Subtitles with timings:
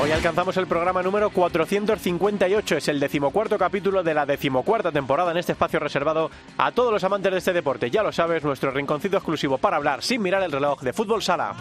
[0.00, 5.38] Hoy alcanzamos el programa número 458, es el decimocuarto capítulo de la decimocuarta temporada en
[5.38, 7.90] este espacio reservado a todos los amantes de este deporte.
[7.90, 11.56] Ya lo sabes, nuestro rinconcito exclusivo para hablar sin mirar el reloj de fútbol sala.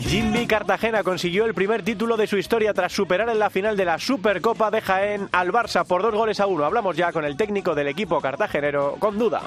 [0.00, 3.84] Jimmy Cartagena consiguió el primer título de su historia tras superar en la final de
[3.84, 6.64] la Supercopa de Jaén al Barça por dos goles a uno.
[6.64, 9.42] Hablamos ya con el técnico del equipo cartagenero, con duda.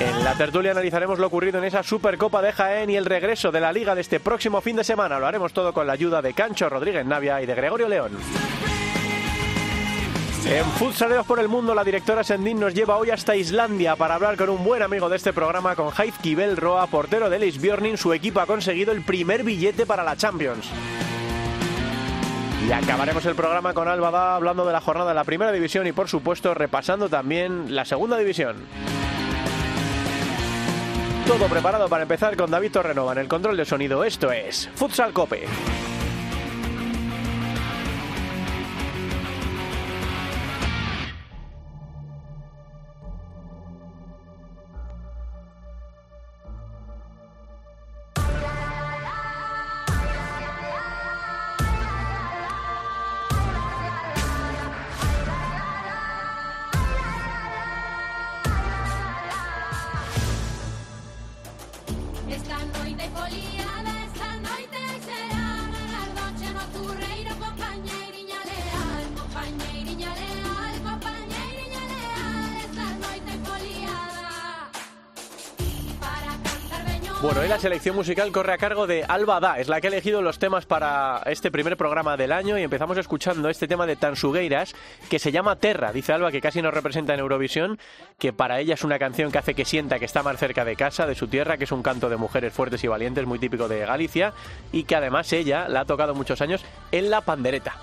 [0.00, 3.60] En la tertulia analizaremos lo ocurrido en esa Supercopa de Jaén y el regreso de
[3.60, 5.18] la liga de este próximo fin de semana.
[5.18, 8.12] Lo haremos todo con la ayuda de Cancho Rodríguez Navia y de Gregorio León.
[10.46, 14.38] En Futsaleros por el Mundo, la directora Sendín nos lleva hoy hasta Islandia para hablar
[14.38, 17.98] con un buen amigo de este programa, con Haid Kibel Roa, portero de Lisbjörnin.
[17.98, 20.66] Su equipo ha conseguido el primer billete para la Champions.
[22.66, 25.92] Y acabaremos el programa con Albada hablando de la jornada de la primera división y,
[25.92, 28.56] por supuesto, repasando también la segunda división.
[31.30, 34.02] Todo preparado para empezar con David Torrenova en el control de sonido.
[34.02, 35.46] Esto es Futsal Cope.
[77.50, 80.38] La selección musical corre a cargo de Alba Da, es la que ha elegido los
[80.38, 84.72] temas para este primer programa del año y empezamos escuchando este tema de Tansugueiras
[85.08, 85.92] que se llama Terra.
[85.92, 87.80] Dice Alba que casi nos representa en Eurovisión,
[88.20, 90.76] que para ella es una canción que hace que sienta que está más cerca de
[90.76, 93.66] casa, de su tierra, que es un canto de mujeres fuertes y valientes muy típico
[93.66, 94.32] de Galicia
[94.70, 97.74] y que además ella la ha tocado muchos años en la pandereta.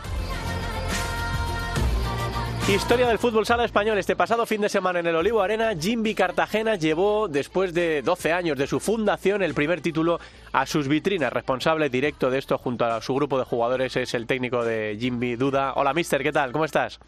[2.69, 3.97] Historia del fútbol sala español.
[3.97, 8.33] Este pasado fin de semana en el Olivo Arena, Jimby Cartagena llevó, después de 12
[8.33, 10.19] años de su fundación, el primer título
[10.51, 11.31] a sus vitrinas.
[11.31, 15.37] Responsable directo de esto junto a su grupo de jugadores es el técnico de Jimby
[15.37, 15.75] Duda.
[15.77, 16.51] Hola, mister, ¿qué tal?
[16.51, 16.99] ¿Cómo estás?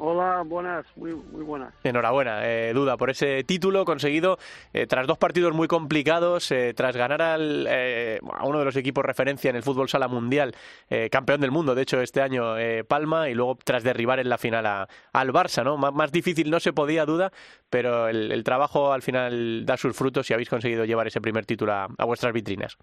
[0.00, 1.74] Hola, buenas, muy, muy buenas.
[1.82, 4.38] Enhorabuena, eh, Duda, por ese título conseguido
[4.72, 8.76] eh, tras dos partidos muy complicados, eh, tras ganar al, eh, a uno de los
[8.76, 10.54] equipos referencia en el fútbol sala mundial,
[10.88, 14.28] eh, campeón del mundo, de hecho, este año eh, Palma, y luego tras derribar en
[14.28, 15.76] la final a- al Barça, ¿no?
[15.76, 17.32] Más, más difícil no se podía, Duda,
[17.68, 21.44] pero el, el trabajo al final da sus frutos y habéis conseguido llevar ese primer
[21.44, 22.76] título a, a vuestras vitrinas.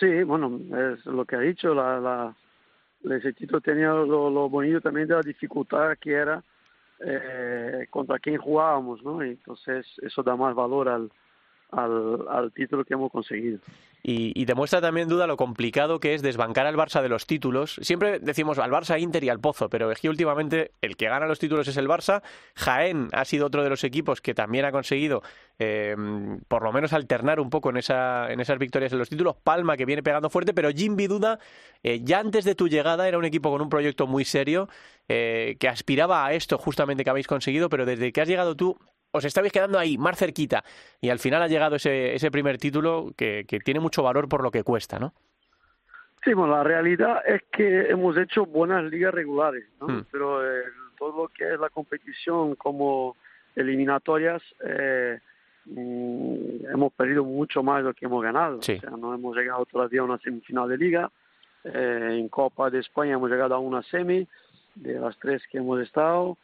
[0.00, 0.58] Sí, bueno,
[0.94, 2.34] es lo que ha dicho, la, la,
[3.12, 6.42] ese título tenía lo bonito también de la dificultad que era
[7.00, 9.24] eh, contra quién jugábamos, ¿no?
[9.24, 11.10] Y entonces eso da más valor al,
[11.70, 13.58] al, título que hemos conseguido.
[14.02, 17.78] Y, y demuestra también, duda, lo complicado que es desbancar al Barça de los títulos.
[17.82, 21.38] Siempre decimos al Barça, Inter y al Pozo, pero es últimamente el que gana los
[21.38, 22.22] títulos es el Barça.
[22.54, 25.22] Jaén ha sido otro de los equipos que también ha conseguido,
[25.58, 25.96] eh,
[26.46, 29.36] por lo menos, alternar un poco en, esa, en esas victorias en los títulos.
[29.42, 31.38] Palma, que viene pegando fuerte, pero Jimby Duda,
[31.82, 34.68] eh, ya antes de tu llegada, era un equipo con un proyecto muy serio,
[35.08, 38.78] eh, que aspiraba a esto justamente que habéis conseguido, pero desde que has llegado tú,
[39.10, 40.64] os estabais quedando ahí, más cerquita,
[41.00, 44.42] y al final ha llegado ese, ese primer título que, que tiene mucho valor por
[44.42, 45.14] lo que cuesta, ¿no?
[46.24, 49.88] Sí, bueno, la realidad es que hemos hecho buenas ligas regulares, ¿no?
[49.88, 50.04] Hmm.
[50.10, 50.64] Pero eh,
[50.98, 53.16] todo lo que es la competición como
[53.54, 55.18] eliminatorias, eh,
[55.66, 58.60] mm, hemos perdido mucho más de lo que hemos ganado.
[58.62, 58.74] Sí.
[58.74, 61.10] O sea, no hemos llegado todavía a una semifinal de liga.
[61.64, 64.26] Eh, en Copa de España hemos llegado a una semi
[64.74, 66.36] de las tres que hemos estado.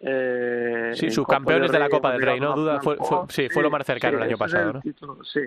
[0.00, 2.54] Eh, Sí, subcampeones de la Copa del Rey, ¿no?
[2.54, 4.80] Duda, fue- fue- sí, fue lo más cercano el año pasado, ¿no?
[4.80, 5.40] título, sí.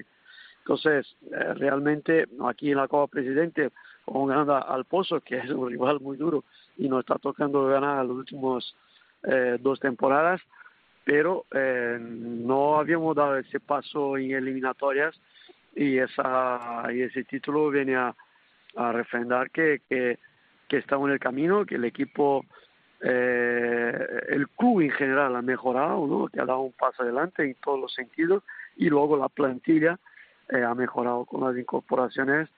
[0.60, 3.72] Entonces, eh, realmente aquí en la Copa Presidente,
[4.06, 6.44] como ganando al Pozo, que es un rival muy duro
[6.78, 8.76] y nos está tocando ganar las últimas
[9.24, 10.42] eh, dos temporadas,
[11.04, 15.20] pero eh, no habíamos dado ese paso en eliminatorias
[15.76, 18.16] y esa y ese título viene a,
[18.76, 20.20] a refrendar que, que,
[20.68, 22.46] que estamos en el camino, que el equipo,
[23.04, 26.28] eh, el club en general ha mejorado, ¿no?
[26.28, 28.44] que ha dado un paso adelante en todos los sentidos
[28.76, 30.00] y luego la plantilla
[30.50, 32.50] eh, ha mejorado con las incorporaciones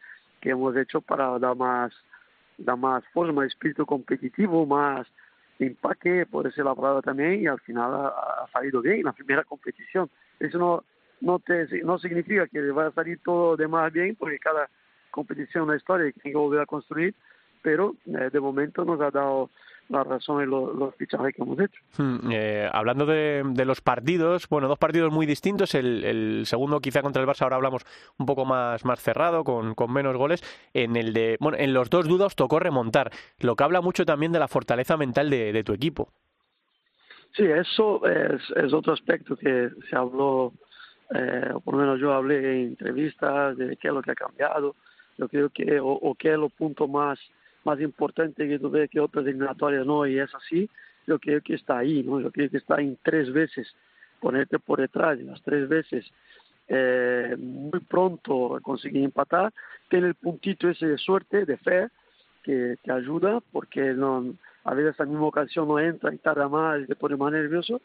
[0.41, 1.93] que hemos hecho para dar más,
[2.57, 5.07] dar más forma, espíritu competitivo, más
[5.59, 9.13] empaque, puede ser la palabra también, y al final ha, ha salido bien en la
[9.13, 10.09] primera competición.
[10.39, 10.83] Eso no,
[11.21, 14.69] no, te, no significa que va a salir todo de más bien, porque cada
[15.11, 17.15] competición es una historia que tiene que volver a construir,
[17.61, 19.49] pero eh, de momento nos ha dado
[19.89, 21.79] la razón en lo- los fichajes que hemos hecho.
[21.97, 25.75] Hmm, eh, hablando de, de los partidos, bueno, dos partidos muy distintos.
[25.75, 27.85] El, el segundo, quizá contra el Barça, ahora hablamos
[28.17, 30.41] un poco más, más cerrado, con, con menos goles.
[30.73, 34.31] En el de, bueno, en los dos dudas tocó remontar, lo que habla mucho también
[34.31, 36.09] de la fortaleza mental de, de tu equipo.
[37.35, 40.53] Sí, eso es, es otro aspecto que se habló,
[41.15, 44.15] eh, o por lo menos yo hablé en entrevistas de qué es lo que ha
[44.15, 44.75] cambiado.
[45.17, 47.19] Yo creo que, o, o qué es lo punto más,
[47.63, 50.69] más importante que tú ves que otras eliminatorias no, y es así.
[51.05, 52.19] Yo creo que está ahí, ¿no?
[52.21, 53.73] Yo creo que está en tres veces
[54.19, 56.05] ponerte por detrás, y las tres veces
[56.69, 59.53] eh, muy pronto conseguir empatar,
[59.89, 61.89] tiene el puntito ese de suerte, de fe,
[62.41, 64.33] que te ayuda, porque no,
[64.63, 67.81] a veces esa misma ocasión no entra y tarda más y te pone más nervioso,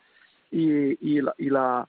[0.50, 1.88] y, y, la, y, la,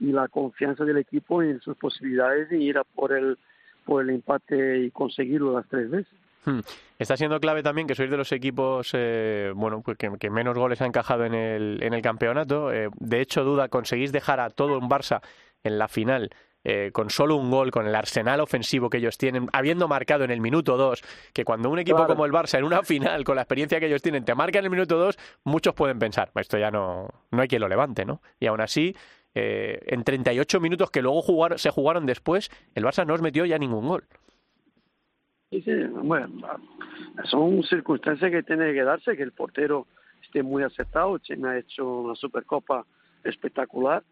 [0.00, 3.38] y la confianza del equipo en sus posibilidades de ir a por el,
[3.84, 6.12] por el empate y conseguirlo las tres veces.
[6.44, 6.60] Hmm.
[6.98, 10.56] Está siendo clave también que sois de los equipos eh, bueno, pues que, que menos
[10.56, 12.72] goles ha encajado en el, en el campeonato.
[12.72, 15.20] Eh, de hecho, duda, conseguís dejar a todo un Barça
[15.62, 16.30] en la final
[16.62, 20.30] eh, con solo un gol, con el arsenal ofensivo que ellos tienen, habiendo marcado en
[20.30, 21.02] el minuto 2,
[21.32, 22.12] que cuando un equipo Claro.
[22.12, 24.66] como el Barça en una final, con la experiencia que ellos tienen, te marca en
[24.66, 28.20] el minuto 2, muchos pueden pensar, esto ya no, no hay quien lo levante, ¿no?
[28.38, 28.94] Y aún así,
[29.34, 31.22] eh, en 38 minutos que luego
[31.56, 34.04] se jugaron después, el Barça no os metió ya ningún gol.
[35.50, 35.62] Sí,
[36.04, 36.28] bueno,
[37.24, 39.86] son circunstancias que tienen que darse, que el portero
[40.22, 41.18] esté muy acertado.
[41.18, 42.84] Chemi ha hecho una Supercopa
[43.24, 44.02] espectacular.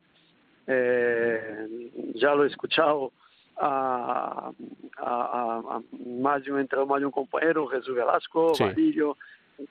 [0.66, 3.12] Eh, ya lo he escuchado
[3.56, 4.50] a,
[4.96, 5.82] a, a- a
[6.20, 8.64] más de un entrenador, más de un compañero, Jesús Velasco, Sí.
[8.64, 9.16] Vadillo,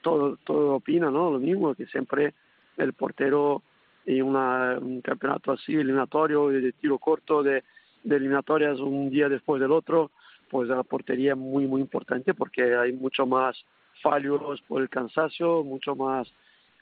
[0.00, 1.30] todo, todo opina, ¿no?
[1.30, 2.32] Lo mismo, que siempre
[2.78, 3.62] el portero
[4.06, 7.62] en una, un campeonato así, eliminatorio, de tiro corto, de,
[8.04, 10.10] de eliminatorias un día después del otro,
[10.50, 13.56] pues la portería muy, muy importante porque hay mucho más
[14.02, 16.28] fallos por el cansancio, mucho más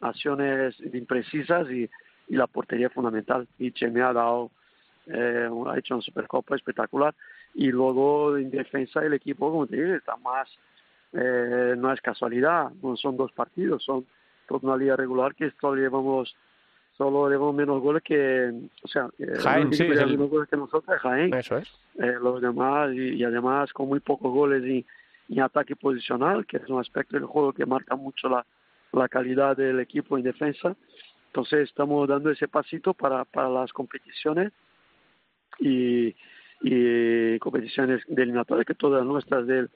[0.00, 1.88] acciones imprecisas y,
[2.28, 3.46] y la portería es fundamental.
[3.58, 4.50] Y Chemi ha dado,
[5.06, 7.14] eh, ha hecho una Supercopa espectacular.
[7.54, 10.48] Y luego en defensa el equipo, como te digo, está más,
[11.12, 14.06] eh, no es casualidad, no son dos partidos, son
[14.46, 16.36] toda una liga regular que solo llevamos
[16.96, 18.52] solo llevamos menos goles que,
[18.82, 21.68] o sea, que Jaén, sí, es el- menos goles que nosotros Jaén Eso es.
[21.98, 24.84] eh, los demás y, y además con muy pocos goles y,
[25.28, 28.46] y ataque posicional, que es un aspecto del juego que marca mucho la,
[28.92, 30.74] la calidad del equipo en defensa.
[31.26, 34.52] Entonces estamos dando ese pasito para, para las competiciones
[35.58, 36.14] y,
[36.62, 39.68] y competiciones de eliminatorias, que todas nuestras del,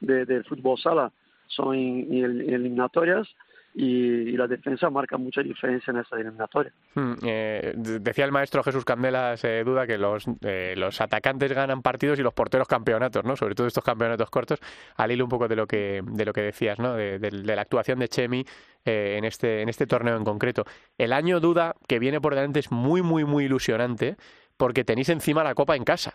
[0.00, 1.10] de- del fútbol sala
[1.48, 3.26] son en- en eliminatorias
[3.74, 6.74] y, y la defensa marca mucha diferencia en esas eliminatorias.
[6.94, 11.52] Hmm, eh, de- decía el maestro Jesús Candelas eh, Duda que los, eh, los atacantes
[11.52, 13.36] ganan partidos y los porteros campeonatos, ¿no?
[13.36, 14.58] Sobre todo estos campeonatos cortos,
[14.96, 16.94] al hilo un poco de lo que, de lo que decías, ¿no?
[16.94, 18.44] De, de- de la actuación de Chemi
[18.84, 20.64] eh, en, este, en este torneo en concreto.
[20.96, 24.16] El año Duda que viene por delante es muy, muy, muy ilusionante
[24.56, 26.14] porque tenéis encima la Copa en casa.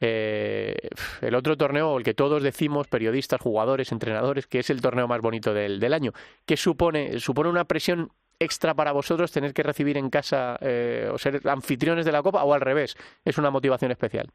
[0.00, 0.88] Eh,
[1.20, 5.20] el otro torneo, el que todos decimos, periodistas, jugadores, entrenadores, que es el torneo más
[5.20, 6.12] bonito del, del año,
[6.46, 11.18] que supone, supone una presión extra para vosotros tener que recibir en casa eh, o
[11.18, 14.30] ser anfitriones de la Copa o al revés, es una motivación especial.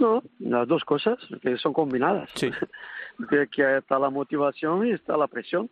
[0.00, 2.30] No, las dos cosas que son combinadas.
[2.34, 2.50] Sí.
[3.30, 5.68] que, que está la motivación y está la presión.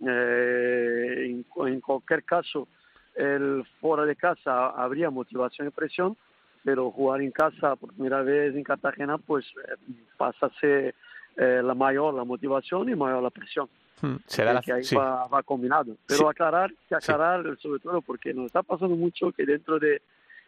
[0.00, 2.68] Eh, en, en cualquier caso,
[3.14, 6.16] el fuera de casa habría motivación y presión,
[6.64, 9.76] pero jugar en casa por primera vez en Cartagena, pues eh,
[10.16, 10.94] pasa a ser
[11.36, 13.68] eh, la mayor la motivación y mayor la presión.
[14.00, 14.96] Hmm, Se da la- que ahí sí.
[14.96, 15.94] va, va combinado.
[16.06, 16.26] Pero Sí.
[16.28, 20.00] aclarar, que aclarar sobre todo porque nos está pasando mucho que dentro de,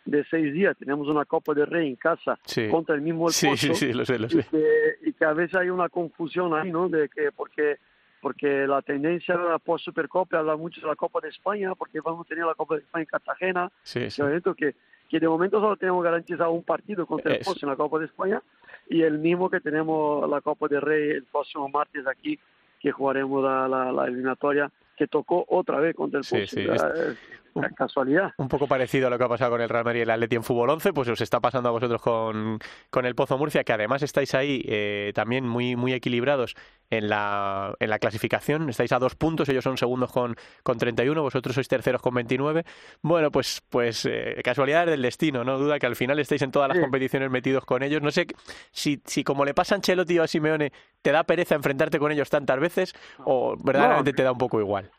[0.04, 2.68] de seis días tenemos una Copa de Rey en casa Sí.
[2.68, 4.46] contra el mismo El Sí, Pozo, sí, sí, lo sé, lo y sé.
[4.50, 6.88] que, y que a veces hay una confusión ahí, ¿no?
[6.88, 7.76] De que porque
[8.20, 12.28] porque la tendencia post Supercopa habla mucho de la Copa de España, porque vamos a
[12.28, 14.23] tener la Copa de España en Cartagena, Sí, sí.
[14.56, 14.75] que,
[15.08, 18.06] que de momento solo tenemos garantizado un partido contra el Pozo en la Copa de
[18.06, 18.42] España
[18.88, 22.38] y el mismo que tenemos la Copa de Rey el próximo martes aquí,
[22.80, 26.46] que jugaremos la, la, la eliminatoria que tocó otra vez contra el Sí, Pozo.
[26.56, 27.18] sí, es
[27.58, 28.32] una casualidad.
[28.38, 30.36] Un poco parecido a lo que ha pasado con el Real Madrid y el Atleti
[30.36, 32.58] en Fútbol 11, pues os está pasando a vosotros con,
[32.90, 36.54] con el Pozo Murcia, que además estáis ahí eh, también muy, muy equilibrados
[36.90, 38.68] en la, en la clasificación.
[38.68, 42.64] Estáis a dos puntos, ellos son segundos con, con 31, vosotros sois terceros con 29.
[43.02, 46.68] Bueno, pues, pues eh, casualidades del destino, no duda que al final estáis en todas
[46.68, 46.82] las Sí.
[46.82, 48.02] competiciones metidos con ellos.
[48.02, 48.26] No sé
[48.70, 50.72] si, si como le pasa a Ancelotti o a Simeone,
[51.02, 52.94] te da pereza enfrentarte con ellos tantas veces
[53.25, 54.90] o verdaderamente te da un poco igual.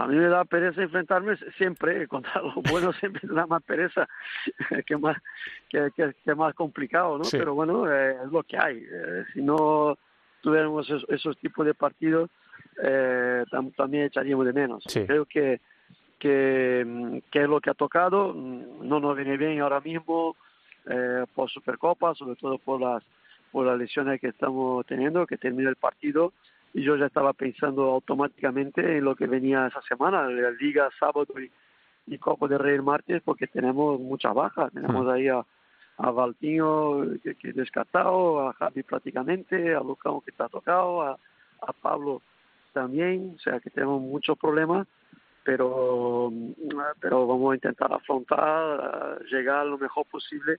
[0.00, 4.08] A mí me da pereza enfrentarme siempre, contra lo bueno siempre me da más pereza
[4.86, 5.16] que más,
[5.68, 7.24] que, que, que más complicado, ¿no?
[7.24, 7.36] Sí.
[7.38, 8.78] Pero bueno, eh, es lo que hay.
[8.78, 9.98] Eh, si no
[10.40, 12.30] tuviéramos esos, esos tipos de partidos,
[12.82, 14.84] eh, tam- también echaríamos de menos.
[14.86, 15.04] Sí.
[15.04, 15.60] Creo que,
[16.18, 20.36] que, mm, que es lo que ha tocado, mm, no nos viene bien ahora mismo
[20.86, 23.02] eh, por Supercopa, sobre todo por las,
[23.50, 26.32] por las lesiones que estamos teniendo, que termina el partido
[26.74, 31.26] y yo ya estaba pensando automáticamente en lo que venía esa semana, la Liga sábado
[31.40, 31.50] y,
[32.14, 34.72] y Copa de Rey el martes, porque tenemos muchas bajas.
[34.72, 35.44] Tenemos ahí a,
[35.98, 41.18] a Valtinho que, que descartado, a Javi prácticamente, a Lucão que está tocado, a,
[41.60, 42.22] a Pablo
[42.72, 44.86] también, o sea que tenemos muchos problemas,
[45.42, 46.30] pero,
[47.00, 50.58] pero vamos a intentar afrontar, llegar lo mejor posible,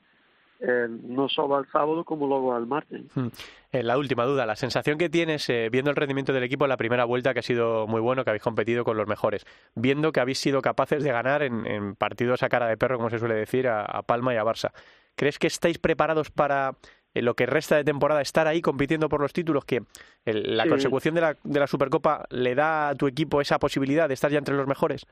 [0.59, 3.01] eh, no solo al sábado como luego al martes.
[3.15, 3.27] Mm.
[3.71, 6.69] Eh, la última duda, la sensación que tienes eh, viendo el rendimiento del equipo en
[6.69, 10.11] la primera vuelta, que ha sido muy bueno, que habéis competido con los mejores, viendo
[10.11, 13.19] que habéis sido capaces de ganar en, en partidos a cara de perro, como se
[13.19, 14.71] suele decir, a, a Palma y a Barça.
[15.15, 16.75] ¿Crees que estáis preparados para
[17.13, 19.65] en lo que resta de temporada estar ahí compitiendo por los títulos?
[19.65, 19.81] Que
[20.25, 20.69] el- la Sí.
[20.69, 24.31] consecución de la, de la Supercopa le da a tu equipo esa posibilidad de estar
[24.31, 25.05] ya entre los mejores.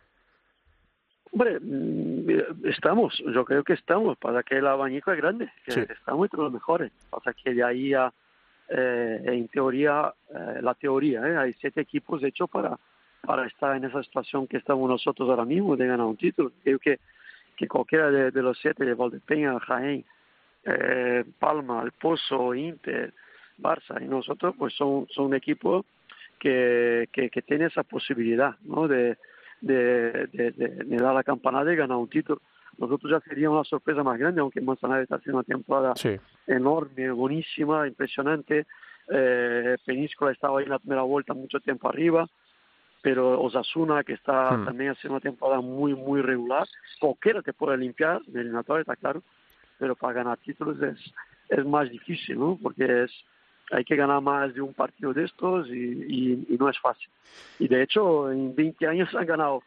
[1.31, 5.79] Hombre, mm, estamos, yo creo que estamos, para que el abanico es grande, que Sí.
[5.81, 6.91] estamos entre los mejores.
[7.09, 8.11] Pasa que de ahí a,
[8.69, 11.37] eh, en teoría, eh, la teoría, ¿eh?
[11.37, 12.77] hay siete equipos hechos para,
[13.21, 16.51] para estar en esa situación que estamos nosotros ahora mismo, de ganar un título.
[16.63, 16.99] Creo que,
[17.55, 20.05] que cualquiera de, de los siete, de Valdepeña, Jaén,
[20.65, 23.13] eh, Palma, El Pozo, Inter,
[23.57, 25.85] Barça y nosotros, pues son, son equipos
[26.39, 28.87] que, que, que tienen esa posibilidad, ¿no?
[28.87, 29.17] De,
[29.61, 32.41] de, de, de, dar la campanada y ganar un título.
[32.77, 36.15] Nosotros ya sería una sorpresa más grande, aunque Manzanares está haciendo una temporada Sí.
[36.45, 38.65] enorme, buenísima, impresionante.
[39.09, 42.27] Eh, Peníscola estaba ahí en la primera vuelta mucho tiempo arriba,
[43.01, 44.65] pero Osasuna, que está Hmm.
[44.65, 46.67] también haciendo una temporada muy, muy regular,
[46.99, 49.23] cualquiera te puede limpiar, de eliminatoria está claro,
[49.79, 51.13] pero para ganar títulos es,
[51.49, 52.59] es más difícil, ¿no?
[52.61, 53.11] Porque es
[53.71, 57.09] hay que ganar más de un partido de estos y, y, y no es fácil.
[57.59, 59.61] Y de hecho, en 20 años han ganado,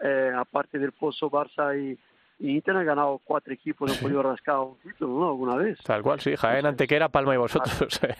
[0.00, 1.98] eh, aparte del Pozo, Barça y,
[2.38, 5.28] y Inter, han ganado cuatro equipos, han podido rascar un título, ¿no?
[5.28, 5.78] Alguna vez.
[5.82, 6.36] Tal cual, sí.
[6.36, 7.98] Jaén, Antequera, Palma y vosotros.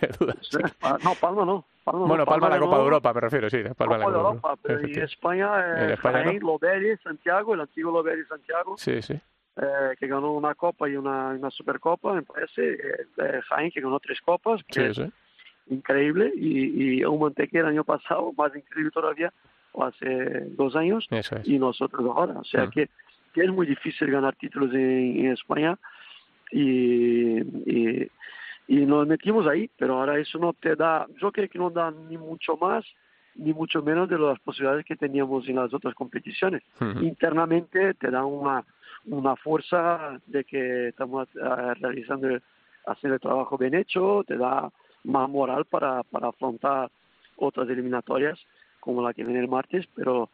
[1.05, 1.64] No, Palma no.
[1.85, 2.07] Palma no.
[2.07, 3.62] Bueno, Palma la Copa de Europa, me refiero, sí.
[3.76, 4.93] Palma la Copa de Europa, pero y.
[5.00, 5.97] España, eh.
[5.99, 9.14] Jaén, Loberia, Santiago, el antiguo Loberia Santiago, Sí, sí.
[9.57, 12.73] eh, que ganó una Copa y una, una Supercopa, me parece.
[12.73, 15.12] eh, eh, Jaén, que ganó tres Copas, que Sí, sí.
[15.69, 16.33] Increíble.
[16.37, 19.33] Y, y un Mantequera el año pasado, más increíble todavía,
[19.73, 21.31] o hace dos años, es.
[21.45, 22.39] y nosotros ahora.
[22.39, 22.71] O sea Mm.
[22.71, 22.89] que,
[23.35, 25.79] que es muy difícil ganar títulos en, en España
[26.51, 28.11] y, y,
[28.69, 31.91] y nos metimos ahí, pero ahora eso no te da, yo creo que no da
[31.91, 32.85] ni mucho más
[33.39, 36.63] ni mucho menos de las posibilidades que teníamos en las otras competiciones.
[37.03, 38.65] Internamente te da una,
[39.05, 42.29] una fuerza de que estamos eh, realizando,
[42.87, 44.73] haciendo el trabajo bien hecho, te da
[45.07, 46.91] más moral para, para afrontar
[47.37, 48.39] otras eliminatorias
[48.81, 50.31] como la que viene el martes, pero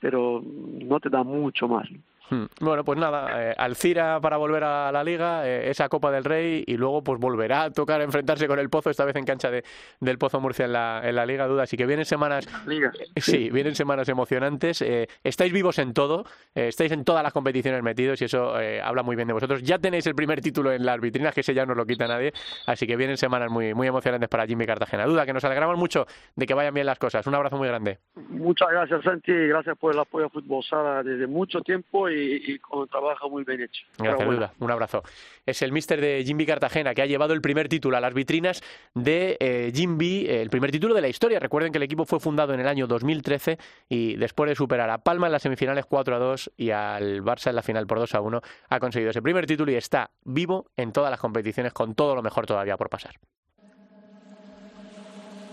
[0.00, 1.88] pero no te da mucho más.
[2.30, 2.44] Hmm.
[2.60, 6.64] Bueno, pues nada, eh, Alcira para volver a la Liga, eh, esa Copa del Rey
[6.66, 9.64] y luego pues volverá a tocar enfrentarse con el Pozo, esta vez en cancha de,
[10.00, 11.64] del Pozo Murcia en la, en la Liga Duda.
[11.64, 12.92] Así que vienen semanas, Liga.
[13.16, 14.82] sí, vienen semanas emocionantes.
[14.82, 18.80] eh, estáis vivos en todo, eh, estáis en todas las competiciones metidos y eso eh,
[18.80, 19.62] habla muy bien de vosotros.
[19.62, 22.32] Ya tenéis el primer título en las vitrinas, que ese ya no lo quita nadie.
[22.66, 25.06] Así que vienen semanas muy, muy emocionantes para Jimmy Cartagena.
[25.06, 26.06] Duda, que nos alegramos mucho
[26.36, 27.26] de que vayan bien las cosas.
[27.26, 27.98] Un abrazo muy grande.
[28.28, 32.17] Muchas gracias, Santi, y gracias por el apoyo a Fútbol Sala desde mucho tiempo y,
[32.18, 33.84] y con un trabajo muy bien hecho.
[33.98, 34.52] Gracias.
[34.58, 35.02] Un abrazo.
[35.46, 38.62] Es el mister de Jimby Cartagena que ha llevado el primer título a las vitrinas
[38.94, 41.38] de eh, Jimby, el primer título de la historia.
[41.38, 43.58] Recuerden que el equipo fue fundado en el año 2013
[43.88, 47.48] y después de superar a Palma en las semifinales 4 a 2 y al Barça
[47.48, 50.66] en la final por 2 a 1, ha conseguido ese primer título y está vivo
[50.76, 53.14] en todas las competiciones con todo lo mejor todavía por pasar.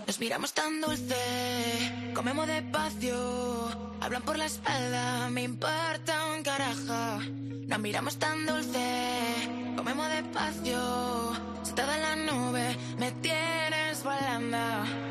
[0.06, 3.68] Nos miramos tan dulce, comemos despacio,
[4.00, 7.20] hablan por la espalda, me importa un carajo.
[7.66, 11.32] Nos miramos tan dulce, comemos despacio,
[11.64, 15.05] sentada en la nube, me tienes volando.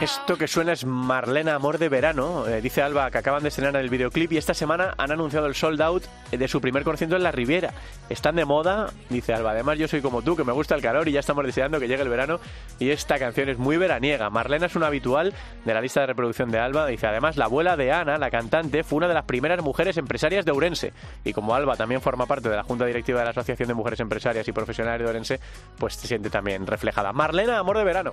[0.00, 2.46] Esto que suena es Marlena Amor de Verano.
[2.46, 5.56] Eh, dice Alba que acaban de estrenar el videoclip y esta semana han anunciado el
[5.56, 7.74] sold out de su primer concierto en la Riviera.
[8.08, 9.50] Están de moda, dice Alba.
[9.50, 11.88] Además, yo soy como tú, que me gusta el calor y ya estamos deseando que
[11.88, 12.38] llegue el verano.
[12.78, 14.30] Y esta canción es muy veraniega.
[14.30, 16.86] Marlena es una habitual de la lista de reproducción de Alba.
[16.86, 20.44] Dice además, la abuela de Ana, la cantante, fue una de las primeras mujeres empresarias
[20.44, 20.92] de Ourense.
[21.24, 23.98] Y como Alba también forma parte de la junta directiva de la Asociación de Mujeres
[23.98, 25.40] Empresarias y Profesionales de Ourense,
[25.76, 27.12] pues se siente también reflejada.
[27.12, 28.12] Marlena Amor de Verano.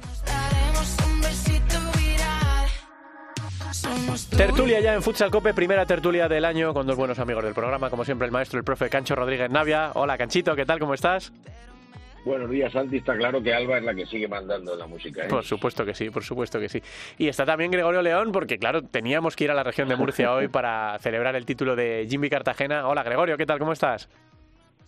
[4.38, 7.90] Tertulia ya en Futsal Cope, primera tertulia del año con dos buenos amigos del programa,
[7.90, 9.92] como siempre el maestro, el profe Cancho Rodríguez Navia.
[9.96, 10.80] Hola Canchito, ¿qué tal?
[10.80, 11.32] ¿Cómo estás?
[12.26, 12.98] Buenos días, Santi.
[12.98, 15.26] Está claro que Alba es la que sigue mandando la música.
[15.26, 15.28] ¿eh?
[15.30, 16.82] Por supuesto que sí, por supuesto que sí.
[17.20, 20.34] Y está también Gregorio León, porque claro, teníamos que ir a la región de Murcia
[20.34, 22.88] hoy para celebrar el título de Jimmy Cartagena.
[22.88, 23.60] Hola Gregorio, ¿qué tal?
[23.60, 24.10] ¿Cómo estás?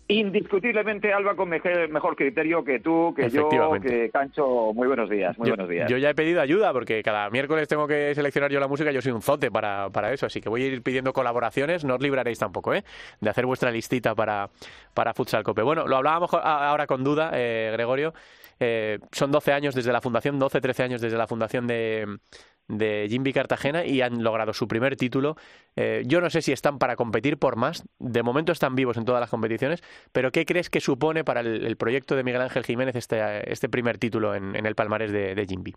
[0.09, 3.49] Indiscutiblemente Alba con mejor, mejor criterio que tú, que yo,
[3.81, 4.73] que Cancho.
[4.73, 5.89] Muy buenos días, muy yo, buenos días.
[5.89, 8.89] yo ya he pedido ayuda porque cada miércoles tengo que seleccionar yo la música.
[8.91, 11.83] Yo soy un zote para, para eso, así que voy a ir pidiendo colaboraciones.
[11.83, 12.85] No os libraréis tampoco, ¿eh?
[13.19, 14.49] De hacer vuestra listita para,
[14.93, 15.61] para Futsal Cope.
[15.61, 18.13] Bueno, lo hablábamos ahora con duda, eh, Gregorio.
[18.61, 22.17] Eh, son 12 años desde la fundación, 12, 13 años desde la fundación de,
[22.67, 25.35] de Jimby Cartagena y han logrado su primer título.
[25.75, 27.87] Eh, yo no sé si están para competir por más.
[27.99, 31.77] De momento están vivos en todas las competiciones, pero ¿qué crees que supone para el,
[31.77, 35.73] proyecto de Miguel Ángel Jiménez este, este primer título en, el palmarés de, de Jimby?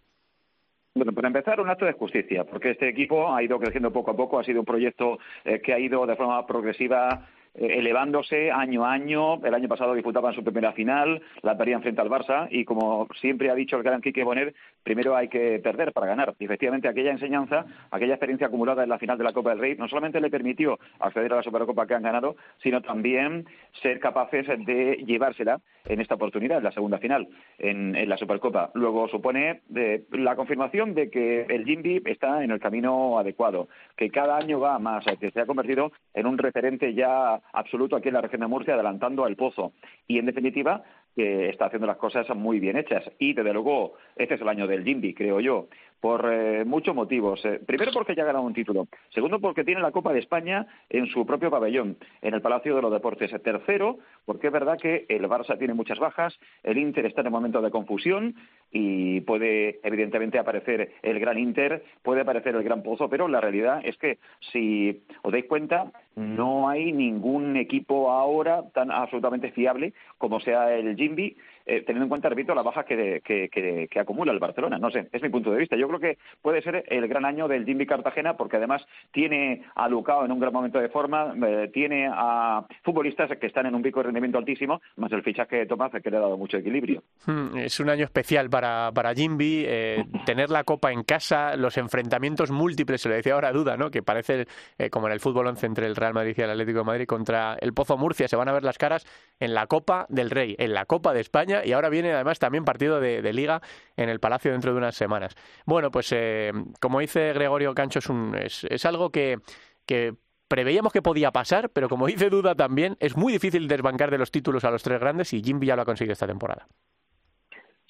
[0.94, 4.16] Bueno, para empezar, un acto de justicia, porque este equipo ha ido creciendo poco a
[4.16, 7.28] poco, ha sido un proyecto eh, que ha ido de forma progresiva
[7.60, 9.44] elevándose año a año.
[9.44, 13.50] El año pasado disputaban su primera final, la perdían frente al Barça, y como siempre
[13.50, 16.34] ha dicho el gran Quique Bonet, primero hay que perder para ganar.
[16.38, 19.76] Y efectivamente, aquella enseñanza, aquella experiencia acumulada en la final de la Copa del Rey,
[19.76, 23.44] no solamente le permitió acceder a la Supercopa que han ganado, sino también
[23.82, 28.70] ser capaces de llevársela en esta oportunidad, en la segunda final, en, la Supercopa.
[28.74, 34.10] Luego supone eh, la confirmación de que el Jimby está en el camino adecuado, que
[34.10, 38.14] cada año va más, que se ha convertido en un referente ya absoluto aquí en
[38.14, 39.72] la región de Murcia, adelantando al Pozo.
[40.06, 40.82] Y en definitiva,
[41.16, 43.04] está haciendo las cosas muy bien hechas.
[43.18, 45.68] Y desde luego, este es el año del Jimby, creo yo,
[46.00, 47.44] por eh, muchos motivos.
[47.44, 48.88] Eh, primero porque ya ha ganado un título.
[49.10, 52.82] Segundo porque tiene la Copa de España en su propio pabellón, en el Palacio de
[52.82, 53.30] los Deportes.
[53.42, 57.32] Tercero porque es verdad que el Barça tiene muchas bajas, el Inter está en un
[57.32, 58.34] momento de confusión
[58.70, 63.80] y puede evidentemente aparecer el gran Inter, puede aparecer el gran Pozo, pero la realidad
[63.84, 64.18] es que
[64.52, 70.96] si os dais cuenta, no hay ningún equipo ahora tan absolutamente fiable como sea el
[70.96, 71.36] Jimby,
[71.66, 74.78] eh, teniendo en cuenta, repito, la baja que, que, que, que acumula el Barcelona.
[74.78, 75.76] No sé, es mi punto de vista.
[75.76, 79.88] Yo creo que puede ser el gran año del Jimby Cartagena porque además tiene a
[79.88, 83.82] Lucao en un gran momento de forma, eh, tiene a futbolistas que están en un
[83.82, 87.02] pico de rendimiento altísimo, más el fichaje de Tomás que le ha dado mucho equilibrio.
[87.26, 91.76] Hmm, Es un año especial para, para Jimby, eh, tener la copa en casa, los
[91.78, 93.90] enfrentamientos múltiples, se lo decía ahora Duda, ¿no?
[93.90, 94.46] que parece
[94.78, 97.06] eh, como en el fútbol 11 entre el Real Madrid y el Atlético de Madrid
[97.06, 99.04] contra el Pozo Murcia, se van a ver las caras
[99.40, 102.64] en la Copa del Rey, en la Copa de España y ahora viene además también
[102.64, 103.60] partido de, Liga
[103.96, 105.34] en el Palacio dentro de unas semanas.
[105.66, 109.38] Bueno, pues eh, como dice Gregorio Cancho, es, un, es, algo que,
[109.86, 110.14] que
[110.48, 114.30] preveíamos que podía pasar, pero como dice Duda también, es muy difícil desbancar de los
[114.30, 116.66] títulos a los tres grandes y Jimby ya lo ha conseguido esta temporada.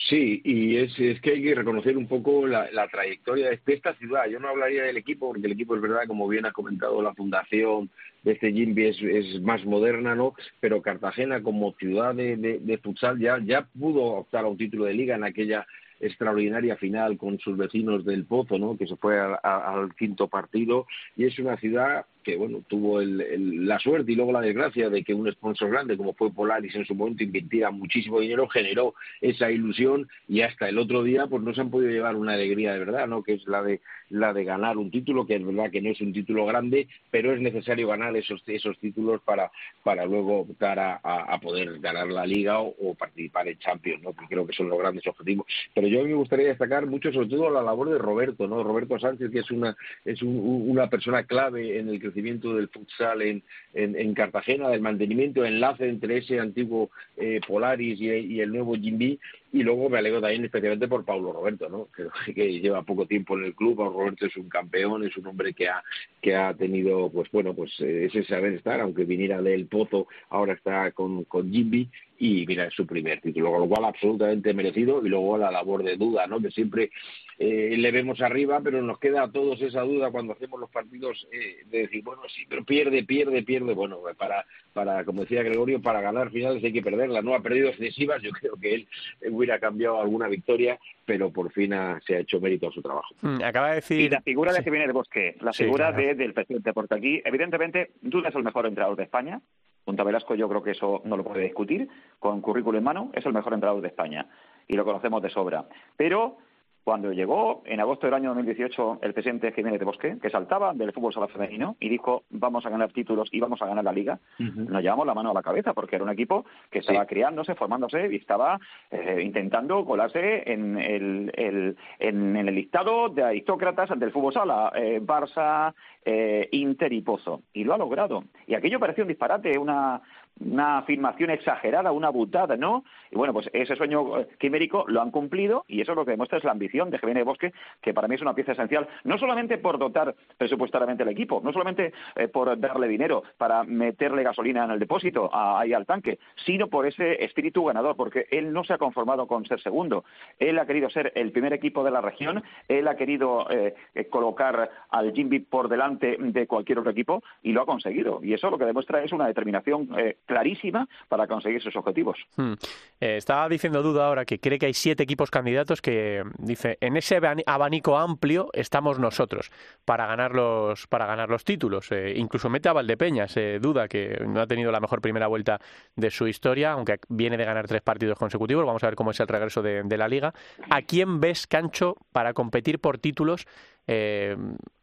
[0.08, 3.94] Sí, y es, es que hay que reconocer un poco la, la trayectoria de esta
[3.96, 4.26] ciudad.
[4.30, 7.14] Yo no hablaría del equipo, porque el equipo es verdad, como bien ha comentado la
[7.14, 7.90] fundación
[8.22, 10.34] de este Jimby, es, es más moderna, ¿no?
[10.58, 14.86] Pero Cartagena como ciudad de, de, de futsal ya, ya pudo optar a un título
[14.86, 15.66] de liga en aquella
[16.00, 18.76] extraordinaria final con sus vecinos del Pozo, ¿no?
[18.76, 23.78] que se fue al quinto partido, y es una ciudad que bueno tuvo el- la
[23.78, 26.94] suerte y luego la desgracia de que un sponsor grande como fue Polaris en su
[26.94, 31.60] momento invirtiera muchísimo dinero, generó esa ilusión y hasta el otro día pues no se
[31.60, 33.22] han podido llevar una alegría de verdad, ¿no?
[33.22, 33.80] que es la de
[34.10, 37.32] la de ganar un título, que es verdad que no es un título grande, pero
[37.32, 39.52] es necesario ganar esos, esos títulos para,
[39.84, 44.12] para luego optar a, a- poder ganar la liga o, participar en Champions, ¿no?
[44.12, 45.46] que creo que son los grandes objetivos.
[45.74, 48.62] Pero yo a mí me gustaría destacar mucho sobre todo la labor de Roberto, ¿no?
[48.64, 53.22] Roberto Sánchez, que es una, es un- un- una persona clave en el del futsal
[53.22, 53.42] en,
[53.74, 58.74] en, en Cartagena, del mantenimiento, enlace entre ese antiguo eh, Polaris y, y el nuevo
[58.74, 59.18] Jimby,
[59.52, 61.88] y luego me alegro también especialmente por Paulo Roberto, ¿no?
[62.34, 63.76] que, lleva poco tiempo en el club.
[63.76, 65.82] Paulo Roberto es un campeón, es un hombre que ha,
[66.20, 70.52] que ha tenido, pues bueno, pues eh, ese saber estar, aunque viniera del Pozo, ahora
[70.52, 71.88] está con, con Jimby
[72.20, 75.04] y mira, es su primer título, con lo cual absolutamente merecido.
[75.04, 76.38] Y luego la labor de duda, ¿no?
[76.38, 76.90] Que siempre
[77.38, 81.26] eh, le vemos arriba, pero nos queda a todos esa duda cuando hacemos los partidos
[81.32, 83.72] eh, de decir, bueno, sí, pero pierde, pierde, pierde.
[83.72, 87.22] Bueno, para, para como decía Gregorio, para ganar finales hay que perderla.
[87.22, 88.88] No ha perdido excesivas, yo creo que él,
[89.22, 92.80] eh, hubiera cambiado alguna victoria, pero por fin ha- se ha hecho mérito a su
[92.80, 93.14] trabajo.
[93.22, 94.00] Mm, Acaba de decir...
[94.00, 94.64] Y la figura de Sí.
[94.64, 96.06] Jiménez Bosque, la Sí, figura claro.
[96.06, 99.40] de- del presidente, porque aquí, evidentemente, Duda es el mejor entrenador de España.
[99.84, 101.88] Junto a Velasco, yo creo que eso no lo puede discutir.
[102.18, 104.26] Con currículo en mano, es el mejor entrenador de España.
[104.68, 105.64] Y lo conocemos de sobra.
[105.96, 106.36] Pero
[106.84, 110.92] cuando llegó en agosto del año 2018 el presidente Jiménez de Bosque, que saltaba del
[110.92, 114.18] fútbol sala femenino y dijo vamos a ganar títulos y vamos a ganar la liga,
[114.38, 118.08] nos llevamos la mano a la cabeza porque era un equipo que estaba criándose, formándose
[118.12, 118.58] y estaba
[118.90, 124.72] eh, intentando colarse en el, el- en, en el listado de aristócratas del fútbol sala,
[124.74, 127.42] eh, Barça, eh, Inter y Pozo.
[127.52, 128.24] Y lo ha logrado.
[128.46, 130.00] Y aquello parecía un disparate, una,
[130.40, 132.84] una afirmación exagerada, una butada, ¿no?
[133.10, 136.38] Y bueno, pues ese sueño eh, quimérico lo han cumplido y eso lo que demuestra
[136.38, 139.58] es la ambición de Jiménez Bosque, que para mí es una pieza esencial, no solamente
[139.58, 144.70] por dotar presupuestariamente al equipo, no solamente eh, por darle dinero para meterle gasolina en
[144.72, 148.78] el depósito ahí al tanque, sino por ese espíritu ganador, porque él no se ha
[148.78, 150.04] conformado con ser segundo,
[150.38, 154.06] él ha querido ser el primer equipo de la región, él ha querido eh, eh,
[154.06, 158.20] colocar al Jimby por delante de cualquier otro equipo y lo ha conseguido.
[158.22, 162.16] Y eso lo que demuestra es una determinación eh, clarísima para conseguir sus objetivos.
[162.36, 162.52] Hmm.
[163.00, 166.96] Eh, estaba diciendo Duda ahora que cree que hay siete equipos candidatos que dice en
[166.96, 169.50] ese abani- abanico amplio estamos nosotros
[169.84, 171.90] para ganar los para ganar los títulos.
[171.90, 175.58] Eh, incluso mete a Valdepeñas, eh, Duda que no ha tenido la mejor primera vuelta
[175.96, 178.64] de su historia, aunque viene de ganar tres partidos consecutivos.
[178.64, 180.32] Vamos a ver cómo es el regreso de, la liga.
[180.70, 183.46] ¿A quién ves Cancho para competir por títulos?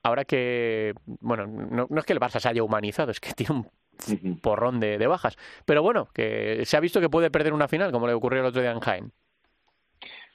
[0.04, 3.56] ahora que bueno no, no es que el Barça se haya humanizado, es que tiene
[3.56, 3.68] un
[4.42, 5.38] porrón de, de bajas.
[5.66, 8.46] Pero bueno, que se ha visto que puede perder una final, como le ocurrió el
[8.48, 9.12] otro día en Jaén.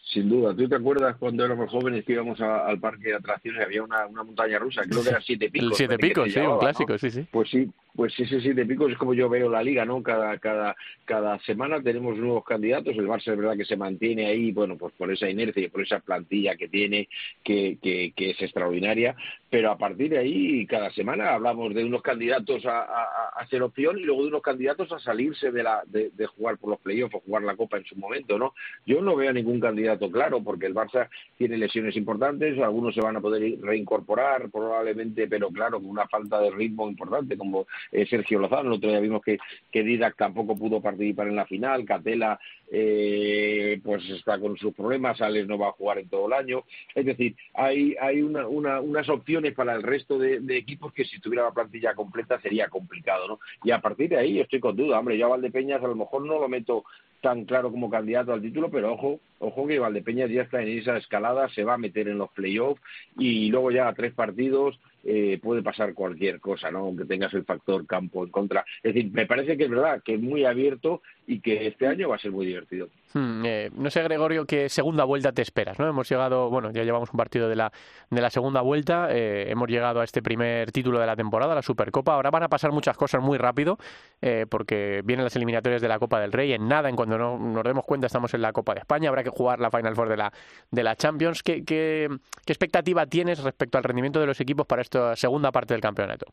[0.04, 0.54] Sin duda.
[0.54, 3.82] ¿Tú te acuerdas cuando éramos jóvenes que íbamos a- al parque de atracciones y había
[3.82, 4.82] una, una montaña rusa?
[4.82, 5.76] Creo que era Siete Picos.
[5.76, 7.26] siete picos, sí, un clásico, sí, sí.
[7.30, 10.02] Pues sí, pues ese siete picos es como yo veo la liga, ¿no?
[10.02, 12.96] Cada, cada, cada semana tenemos nuevos candidatos.
[12.96, 15.82] El Barça es verdad que se mantiene ahí, bueno, pues por esa inercia y por
[15.82, 17.08] esa plantilla que tiene,
[17.44, 19.14] que, que, que es extraordinaria.
[19.50, 23.62] Pero a partir de ahí, cada semana hablamos de unos candidatos a, a, a ser
[23.62, 26.80] opción y luego de unos candidatos a salirse de, la, de, de jugar por los
[26.80, 28.54] playoffs o jugar la Copa en su momento, ¿no?
[28.86, 33.00] Yo no veo a ningún candidato claro porque el Barça tiene lesiones importantes, algunos se
[33.00, 38.06] van a poder reincorporar probablemente, pero claro, con una falta de ritmo importante, como eh,
[38.06, 38.68] Sergio Lozano.
[38.68, 39.38] El otro día vimos que,
[39.70, 42.38] que Didac tampoco pudo participar en la final, Catela
[42.70, 46.64] eh, pues está con sus problemas, Alex no va a jugar en todo el año.
[46.94, 51.20] Es decir, hay, hay una, una- unas opciones para el resto de, equipos que si
[51.20, 53.40] tuviera la plantilla completa sería complicado, ¿no?
[53.64, 56.24] Y a partir de ahí estoy con duda, hombre, yo a Valdepeñas a lo mejor
[56.24, 56.84] no lo meto
[57.20, 60.96] tan claro como candidato al título, pero ojo, ojo que Valdepeñas ya está en esa
[60.96, 62.80] escalada, se va a meter en los playoffs
[63.18, 66.80] y luego ya a tres partidos eh, puede pasar cualquier cosa, ¿no?
[66.80, 68.64] Aunque tengas el factor campo en contra.
[68.82, 72.08] Es decir, me parece que es verdad que es muy abierto y que este año
[72.08, 72.88] va a ser muy divertido.
[73.14, 75.86] Hmm, eh, no sé, Gregorio, qué segunda vuelta te esperas, ¿no?
[75.86, 77.72] Hemos llegado, bueno, ya llevamos un partido de la,
[78.10, 81.62] de la segunda vuelta, eh, hemos llegado a este primer título de la temporada, la
[81.62, 82.14] Supercopa.
[82.14, 83.78] Ahora van a pasar muchas cosas muy rápido,
[84.20, 86.52] eh, porque vienen las eliminatorias de la Copa del Rey.
[86.52, 89.10] En nada, en cuando no, nos demos cuenta, estamos en la Copa de España.
[89.10, 90.32] Habrá que jugar la Final Four de la,
[90.70, 91.42] de la Champions.
[91.42, 92.08] ¿Qué, qué,
[92.46, 96.26] qué expectativa tienes respecto al rendimiento de los equipos para esta segunda parte del campeonato?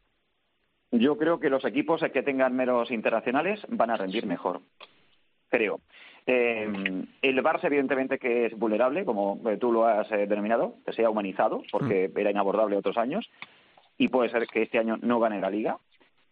[0.91, 4.61] Yo creo que los equipos que tengan meros internacionales van a rendir mejor.
[5.49, 5.81] Creo.
[6.25, 10.93] Eh, el Barça, evidentemente, que es vulnerable, como eh, tú lo has eh, denominado, que
[10.93, 13.29] se ha humanizado, porque era inabordable otros años,
[13.97, 15.77] y puede ser que este año no gane la liga.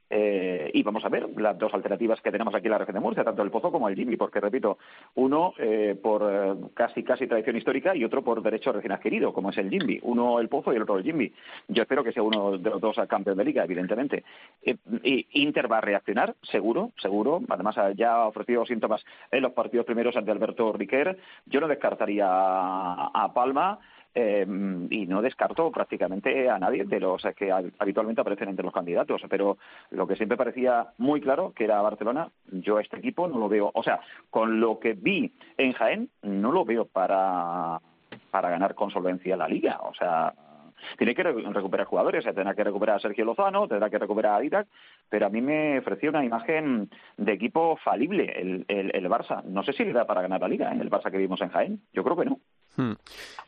[0.09, 3.01] Eh, y vamos a ver las dos alternativas que tenemos aquí en la región de
[3.01, 4.77] Murcia, tanto el Pozo como el Jimmy, porque repito,
[5.15, 9.49] uno eh, por eh, casi casi tradición histórica y otro por derecho recién adquirido, como
[9.49, 9.99] es el Jimmy.
[10.03, 11.31] Uno el Pozo y el otro el Jimmy.
[11.67, 14.23] Yo espero que sea uno de los dos campeón de liga, evidentemente.
[14.61, 17.41] Eh, y Inter va a reaccionar, seguro, seguro.
[17.49, 21.17] Además, ya ha ofrecido síntomas en los partidos primeros ante Alberto Riquer.
[21.45, 23.79] Yo no descartaría a, a Palma.
[24.19, 24.47] Eh,
[24.89, 29.59] y no descarto prácticamente a nadie de los que habitualmente aparecen entre los candidatos, pero
[29.91, 33.47] lo que siempre parecía muy claro que era Barcelona, yo a este equipo no lo
[33.47, 33.99] veo, o sea,
[34.31, 37.79] con lo que vi en Jaén, no lo veo para,
[38.31, 40.33] para ganar con solvencia la liga, o sea,
[40.97, 44.39] tiene que re- recuperar jugadores, tendrá que recuperar a Sergio Lozano, tendrá que recuperar a
[44.39, 44.67] Didac,
[45.09, 49.43] pero a mí me ofreció una imagen de equipo falible el, el, el Barça.
[49.43, 50.77] No sé si le da para ganar la liga, ¿eh?
[50.81, 52.39] el Barça que vimos en Jaén, yo creo que no.
[52.77, 52.93] Hmm.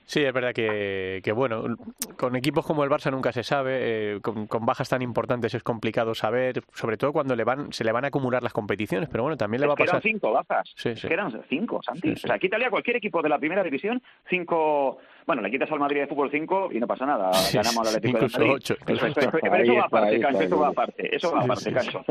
[0.09, 1.77] Sí, es verdad que, que, bueno,
[2.17, 5.61] con equipos como el Barça nunca se sabe, eh, con, con bajas tan importantes es
[5.61, 9.21] complicado saber, sobre todo cuando le van, se le van a acumular las competiciones, pero
[9.21, 9.97] bueno, también le va a pasar.
[9.97, 10.73] eran cinco bajas.
[10.75, 12.15] Sí, eran cinco, Santi.
[12.15, 12.25] Sí.
[12.25, 14.97] O sea, quítale a cualquier equipo de la primera división cinco
[15.29, 17.31] Bueno, le quitas al Madrid de fútbol 5 y no pasa nada.
[17.33, 18.53] Sí, Ganamos al Atlético de incluso Madrid.
[18.55, 19.19] ocho, Pero incluso.
[19.19, 21.15] eso- pero eso va aparte, Cancho, eso va aparte.
[21.15, 22.01] Eso va aparte, Cancho.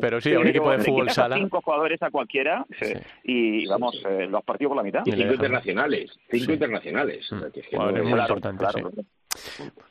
[0.00, 1.34] Pero sí, a un equipo de fútbol sala.
[1.34, 2.64] cinco jugadores a cualquiera
[3.24, 5.02] y vamos, eh, lo has partido por la mitad.
[5.04, 7.32] Y cinco internacionales, cinco internacionales.
[7.32, 8.90] O sea, que es que Bueno, no es es- muy Claro, importante, claro.
[8.94, 9.06] sí.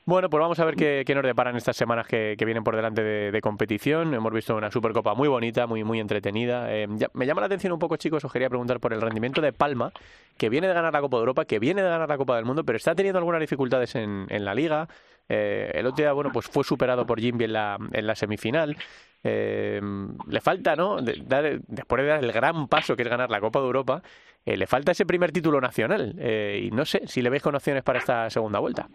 [0.06, 3.04] Bueno, pues vamos a ver qué, qué nos deparan estas semanas que, vienen por delante
[3.04, 4.14] de, competición.
[4.14, 6.74] Hemos visto una Supercopa muy bonita, muy, muy entretenida.
[6.74, 9.54] Eh, me llama la atención un poco, chicos, os quería preguntar por el rendimiento de
[9.54, 9.92] Palma,
[10.38, 12.46] que viene de ganar la Copa de Europa, que viene de ganar la Copa del
[12.46, 14.88] Mundo, pero está teniendo algunas dificultades en, la Liga.
[15.30, 18.76] Eh, el otro día, bueno, pues fue superado por Jimby en la, en la semifinal.
[19.24, 19.82] Eh,
[20.28, 20.98] le falta, ¿no?
[21.02, 24.04] Dar- después de dar el gran paso que es ganar la Copa de Europa,
[24.46, 26.16] eh, le falta ese primer título nacional.
[26.20, 28.90] Eh, y no sé si le veis con opciones para esta segunda vuelta.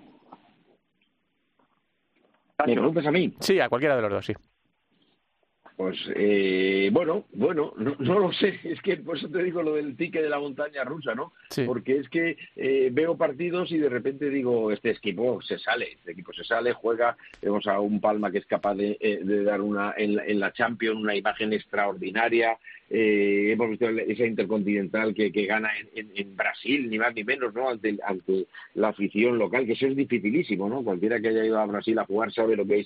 [2.66, 3.33] ¿Me preguntas a mí?
[3.40, 4.33] Sí, a cualquiera de los dos, sí.
[5.77, 9.75] Pues eh, bueno, bueno, no, no lo sé, es que por eso te digo lo
[9.75, 11.33] del ticket de la montaña rusa, ¿no?
[11.51, 11.62] Sí.
[11.64, 16.12] Porque es que eh, veo partidos y de repente digo, este equipo se sale, este
[16.12, 19.61] equipo se sale, juega, vemos a un Palma que es capaz de, eh, de dar
[19.61, 22.59] una en, la- en la Champions una imagen extraordinaria,
[22.90, 27.53] eh, hemos visto esa intercontinental que, que gana en, en- Brasil, ni más ni menos,
[27.55, 27.68] ¿no?
[27.68, 27.96] Ante,
[28.74, 30.83] la afición local, que eso es dificilísimo, ¿no?
[30.83, 32.85] Cualquiera que haya ido a Brasil a jugar sabe lo que hay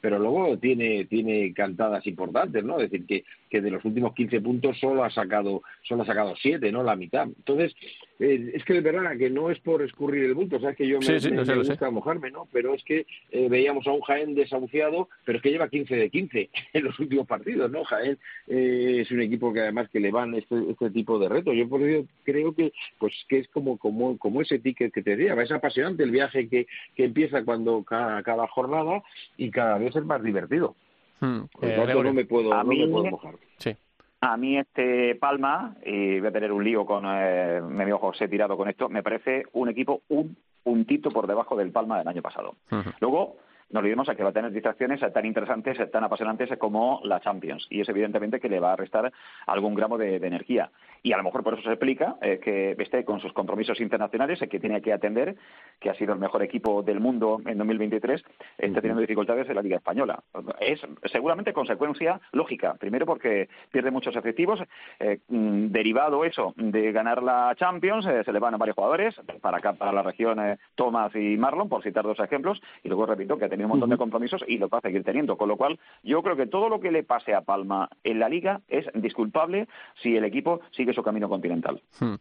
[0.00, 2.80] pero luego tiene, tiene cantadas importantes, ¿no?
[2.80, 6.34] Es decir, que, que de los últimos 15 puntos solo ha sacado, solo ha sacado
[6.40, 6.82] 7, ¿no?
[6.82, 7.24] La mitad.
[7.24, 7.74] Entonces,
[8.20, 10.98] eh, es que es verdad que no es por escurrir el bulto, sabes que yo
[10.98, 11.70] me, Sí, sí, me- lo sé, me lo sé.
[11.72, 12.48] gusta mojarme, ¿no?
[12.52, 16.10] Pero es que eh, veíamos a un Jaén desahuciado, pero es que lleva 15 de
[16.10, 17.84] 15 en los últimos partidos, ¿no?
[17.84, 21.54] Jaén eh, es un equipo que además que le van este, este tipo de retos.
[21.56, 25.16] Yo por ello creo que pues que es como como como ese ticket que te
[25.16, 29.02] decía, es apasionante el viaje que, que empieza cuando cada, cada jornada
[29.36, 30.74] y cada vez es más divertido.
[31.20, 33.34] Hmm, eh, no me puedo, A no me mí- puedo mojar.
[33.58, 33.74] Sí.
[34.20, 38.26] A mí este Palma, y voy a tener un lío con eh, mi amigo José
[38.28, 42.20] tirado con esto, me parece un equipo un puntito por debajo del Palma del año
[42.22, 42.56] pasado.
[42.70, 42.90] Ujú.
[43.00, 43.36] Luego,
[43.70, 47.66] no olvidemos a que va a tener distracciones tan interesantes, tan apasionantes como la Champions.
[47.70, 49.12] Y es evidentemente que le va a restar
[49.46, 50.70] algún gramo de, de energía.
[51.02, 54.40] Y a lo mejor por eso se explica eh, que esté con sus compromisos internacionales,
[54.42, 55.36] eh, que tiene que atender,
[55.78, 58.24] que ha sido el mejor equipo del mundo en 2023,
[58.58, 60.22] esté teniendo dificultades en la Liga Española.
[60.60, 60.80] Es
[61.12, 62.74] seguramente consecuencia lógica.
[62.74, 64.60] Primero porque pierde muchos efectivos,
[64.98, 69.58] eh, mm, derivado eso de ganar la Champions, se le van a varios jugadores, para
[69.58, 70.38] acá, para la región
[70.74, 73.90] Thomas y Marlon, por citar dos ejemplos, y luego repito que ha tenido un montón
[73.90, 76.68] de compromisos y lo va a seguir teniendo, con lo cual yo creo que todo
[76.68, 79.68] lo que le pase a Palma en la Liga es disculpable
[80.02, 81.80] si el equipo sigue su camino continental.
[82.00, 82.14] Hmm.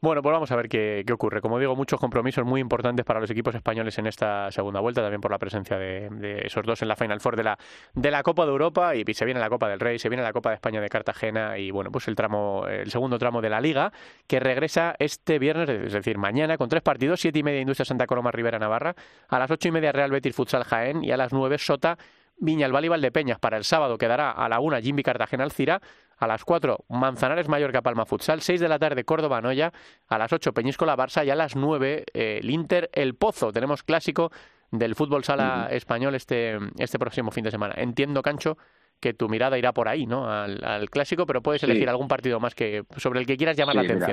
[0.00, 1.40] Bueno, pues vamos a ver qué, qué ocurre.
[1.40, 5.20] Como digo, muchos compromisos muy importantes para los equipos españoles en esta segunda vuelta, también
[5.20, 7.58] por la presencia de, de esos dos en la Final Four de la,
[7.94, 10.32] de la Copa de Europa y se viene la Copa del Rey, se viene la
[10.32, 13.60] Copa de España de Cartagena y bueno, pues el tramo, el segundo tramo de la
[13.60, 13.92] Liga
[14.26, 18.06] que regresa este viernes, es decir, mañana con tres partidos, siete y media Industria Santa
[18.06, 18.94] Coloma Rivera Navarra,
[19.28, 21.96] a las ocho y media Real Betis Futsal Jaén y a las nueve Sota
[22.38, 23.38] Viñalbal y Valdepeñas.
[23.38, 25.80] Para el sábado quedará a la una Jimmy Cartagena Alcira,
[26.18, 29.72] a las 4 Manzanares Mallorca Palma Futsal, 6 de la tarde Córdoba Noya,
[30.08, 33.52] a las 8 Peñíscola Barça y a las 9 eh, el Inter El Pozo.
[33.52, 34.30] Tenemos clásico
[34.70, 37.74] del fútbol sala español este, este próximo fin de semana.
[37.76, 38.56] Entiendo, Cancho,
[39.00, 40.30] que tu mirada irá por ahí, ¿no?
[40.30, 41.66] Al, al clásico, pero puedes Sí.
[41.66, 44.06] elegir algún partido más que sobre el que quieras llamar Sí, la mira.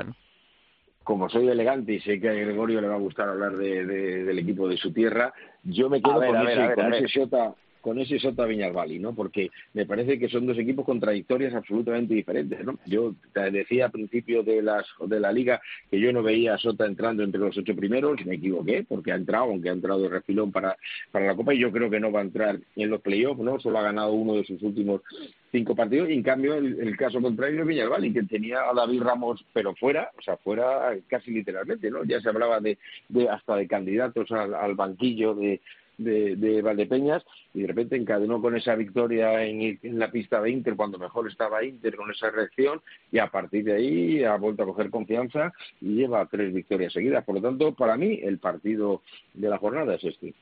[1.08, 4.24] Como soy elegante y sé que a Gregorio le va a gustar hablar de, de-
[4.26, 7.08] del equipo de su tierra, yo me quedo ver, con, ver, ese, ver, con ese
[7.88, 9.16] con ese Sota Viñalbali, ¿no?
[9.16, 12.78] Porque me parece que son dos equipos con trayectorias absolutamente diferentes, ¿no?
[12.86, 16.58] Yo te decía al principio de las de la liga que yo no veía a
[16.58, 20.10] Sota entrando entre los ocho primeros, me equivoqué, porque ha entrado, aunque ha entrado de
[20.10, 20.76] refilón para,
[21.12, 23.58] para la Copa, y yo creo que no va a entrar en los playoffs, ¿no?
[23.58, 25.00] Solo ha ganado uno de sus últimos
[25.54, 29.46] cinco partidos, y en cambio el, caso contrario es Viñalbali, que tenía a David Ramos,
[29.54, 32.04] pero fuera, o sea, fuera casi literalmente, ¿no?
[32.04, 35.62] Ya se hablaba de, de hasta de candidatos al banquillo de,
[35.98, 40.52] de, de Valdepeñas y de repente encadenó con esa victoria en, en la pista de
[40.52, 42.82] Inter cuando mejor estaba Inter con esa reacción
[43.12, 47.24] y a partir de ahí ha vuelto a coger confianza y lleva tres victorias seguidas.
[47.24, 49.02] Por lo tanto, para mí el partido
[49.34, 50.34] de la jornada es este.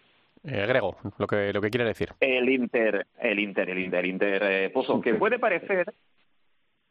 [0.43, 2.09] Eh, Grego, lo que, lo que quiere decir.
[2.19, 5.93] El Inter, el Inter, el Inter, el Inter, eh, Pozo, que puede parecer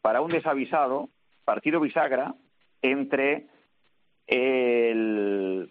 [0.01, 1.09] para un desavisado
[1.45, 2.35] partido bisagra
[2.81, 3.45] entre
[4.27, 5.69] el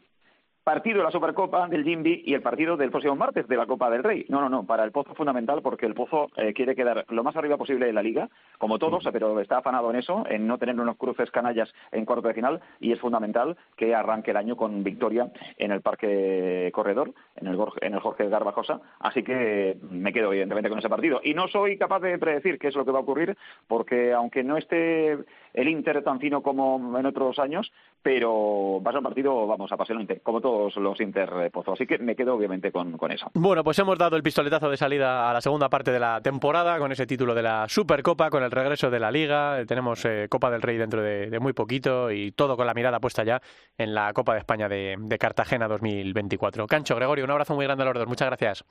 [0.64, 3.90] partido de la Supercopa del Jimby y el partido del próximo martes de la Copa
[3.90, 4.24] del Rey.
[4.30, 7.22] No, no, no, para el Pozo es fundamental porque el Pozo eh, quiere quedar lo
[7.22, 10.56] más arriba posible de la liga, como todos, pero está afanado en eso, en no
[10.56, 14.56] tener unos cruces canallas en cuarto de final y es fundamental que arranque el año
[14.56, 20.14] con victoria en el Parque Corredor, en el, en el Jorge Garbajosa, así que me
[20.14, 21.20] quedo evidentemente con ese partido.
[21.22, 23.36] Y no soy capaz de predecir qué es lo que va a ocurrir
[23.68, 25.18] porque aunque no esté
[25.52, 27.70] el Inter tan fino como en otros años,
[28.04, 31.72] pero va a ser un partido, vamos, apasionante, como todos los Inter Pozo.
[31.72, 33.30] Así que me quedo obviamente con, con eso.
[33.32, 36.78] Bueno, pues hemos dado el pistoletazo de salida a la segunda parte de la temporada
[36.78, 39.64] con ese título de la Supercopa, con el regreso de la Liga.
[39.66, 43.00] Tenemos eh, Copa del Rey dentro de, de muy poquito y todo con la mirada
[43.00, 43.40] puesta ya
[43.78, 46.66] en la Copa de España de, de Cartagena 2024.
[46.66, 48.06] Cancho, Gregorio, un abrazo muy grande a los dos.
[48.06, 48.64] Muchas gracias.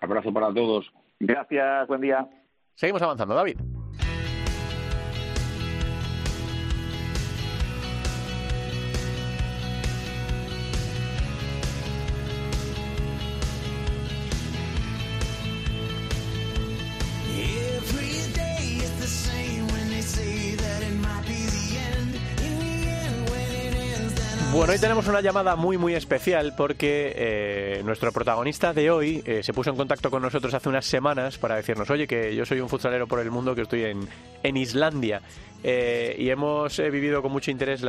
[0.00, 0.92] Abrazo para todos.
[1.18, 2.24] Gracias, buen día.
[2.76, 3.58] Seguimos avanzando, David.
[24.76, 29.54] Hoy tenemos una llamada muy muy especial porque eh, nuestro protagonista de hoy eh, se
[29.54, 32.68] puso en contacto con nosotros hace unas semanas para decirnos, oye, que yo soy un
[32.68, 34.06] futsalero por el mundo, que estoy en,
[34.42, 35.22] en Islandia.
[35.64, 37.82] Eh, y hemos vivido con mucho interés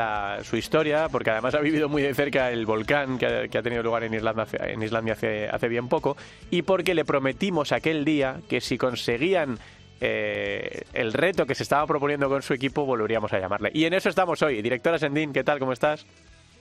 [0.43, 3.62] su historia, porque además ha vivido muy de cerca el volcán que ha, que ha
[3.62, 6.15] tenido lugar en en Islandia hace, hace bien poco,
[6.52, 9.60] y porque le prometimos aquel día que si conseguían
[10.00, 13.71] el reto que se estaba proponiendo con su equipo, volveríamos a llamarle.
[13.73, 14.62] Y en eso estamos hoy.
[14.62, 15.60] Directora Sendín, ¿qué tal?
[15.60, 16.06] ¿Cómo estás?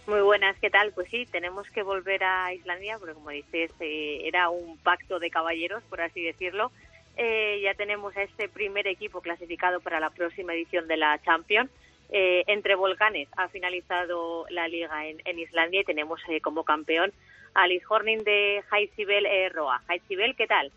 [0.06, 0.92] Muy buenas, ¿qué tal?
[0.92, 5.30] Pues sí, tenemos que volver a Islandia, porque como dices, eh, era un pacto de
[5.30, 6.70] caballeros, por así decirlo.
[7.16, 11.70] Eh, ya tenemos a este primer equipo clasificado para la próxima edición de la Champions.
[12.10, 17.12] Eh, entre volcanes ha finalizado la liga en, en Islandia y tenemos eh, como campeón
[17.54, 19.82] a Liz Horning de Heitsibel eh, Roa.
[19.88, 20.70] Heitsibel, ¿qué tal?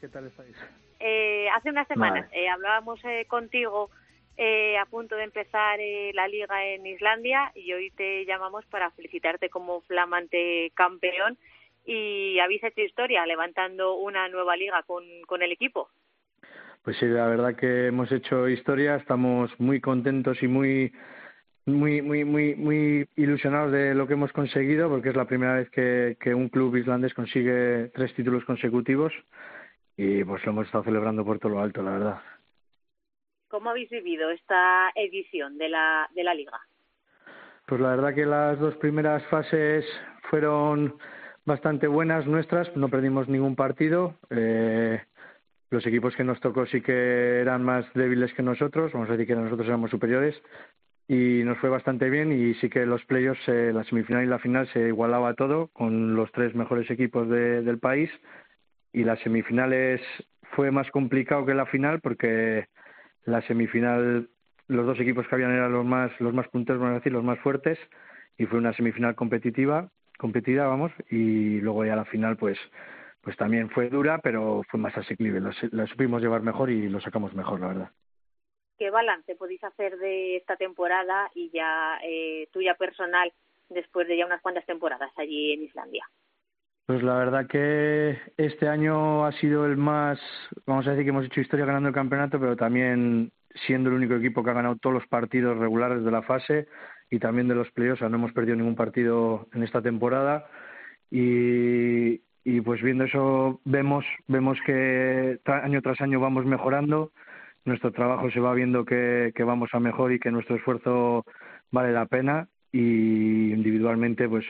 [0.00, 0.56] ¿Qué tal estáis?
[0.98, 3.90] Eh, hace unas semanas eh, hablábamos eh, contigo
[4.36, 8.90] eh, a punto de empezar eh, la liga en Islandia y hoy te llamamos para
[8.90, 11.38] felicitarte como flamante campeón
[11.84, 15.88] y habéis hecho historia levantando una nueva liga con, con el equipo.
[16.82, 20.92] Pues sí, la verdad que hemos hecho historia, estamos muy contentos y muy
[21.66, 25.70] muy muy muy muy ilusionados de lo que hemos conseguido porque es la primera vez
[25.70, 29.12] que, que un club islandés consigue tres títulos consecutivos
[29.96, 32.20] y pues lo hemos estado celebrando por todo lo alto, la verdad.
[33.54, 36.58] ¿Cómo habéis vivido esta edición de la, de la liga?
[37.68, 39.84] Pues la verdad que las dos primeras fases
[40.28, 40.96] fueron
[41.44, 44.18] bastante buenas nuestras, no perdimos ningún partido.
[44.30, 45.00] Eh,
[45.70, 49.28] los equipos que nos tocó sí que eran más débiles que nosotros, vamos a decir
[49.28, 50.34] que nosotros éramos superiores
[51.06, 54.40] y nos fue bastante bien y sí que los playoffs, eh, la semifinal y la
[54.40, 58.10] final se igualaba todo con los tres mejores equipos de- del país
[58.92, 60.00] y las semifinales
[60.56, 62.66] fue más complicado que la final porque
[63.24, 64.28] la semifinal
[64.68, 67.24] los dos equipos que habían eran los más los más punteros vamos a decir los
[67.24, 67.78] más fuertes
[68.38, 72.58] y fue una semifinal competitiva competida vamos y luego ya la final pues
[73.22, 75.40] pues también fue dura pero fue más asequible
[75.72, 77.90] la, supimos llevar mejor y lo sacamos mejor la verdad
[78.76, 83.32] ¿Qué balance podéis hacer de esta temporada y ya eh, tuya personal
[83.68, 86.04] después de ya unas cuantas temporadas allí en Islandia?
[86.86, 90.20] Pues la verdad que este año ha sido el más,
[90.66, 93.32] vamos a decir que hemos hecho historia ganando el campeonato, pero también
[93.66, 96.68] siendo el único equipo que ha ganado todos los partidos regulares de la fase
[97.08, 100.46] y también de los playoffs, o sea, no hemos perdido ningún partido en esta temporada.
[101.10, 102.18] Y,
[102.64, 107.12] pues viendo eso vemos vemos que año tras año vamos mejorando,
[107.64, 111.24] nuestro trabajo se va viendo que, que vamos a mejor y que nuestro esfuerzo
[111.70, 112.48] vale la pena.
[112.72, 114.44] Y individualmente pues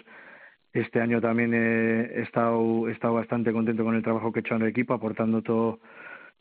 [0.74, 4.56] este año también he estado, he estado bastante contento con el trabajo que he hecho
[4.56, 5.80] en el equipo, aportando todo,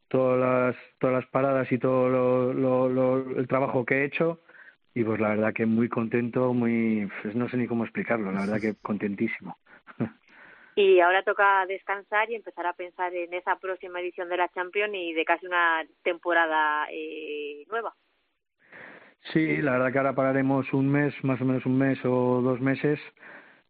[0.10, 4.42] todas, las, todas las paradas y todo lo, lo- lo- el trabajo que he hecho.
[4.96, 8.42] Y pues la verdad que muy contento, muy pues no sé ni cómo explicarlo, la
[8.42, 9.58] verdad que contentísimo.
[10.76, 14.96] Y ahora toca descansar y empezar a pensar en esa próxima edición de la Champions
[14.96, 17.94] y de casi una temporada eh, nueva.
[19.32, 22.60] Sí, la verdad que ahora pararemos un mes, más o menos un mes o dos
[22.60, 23.00] meses,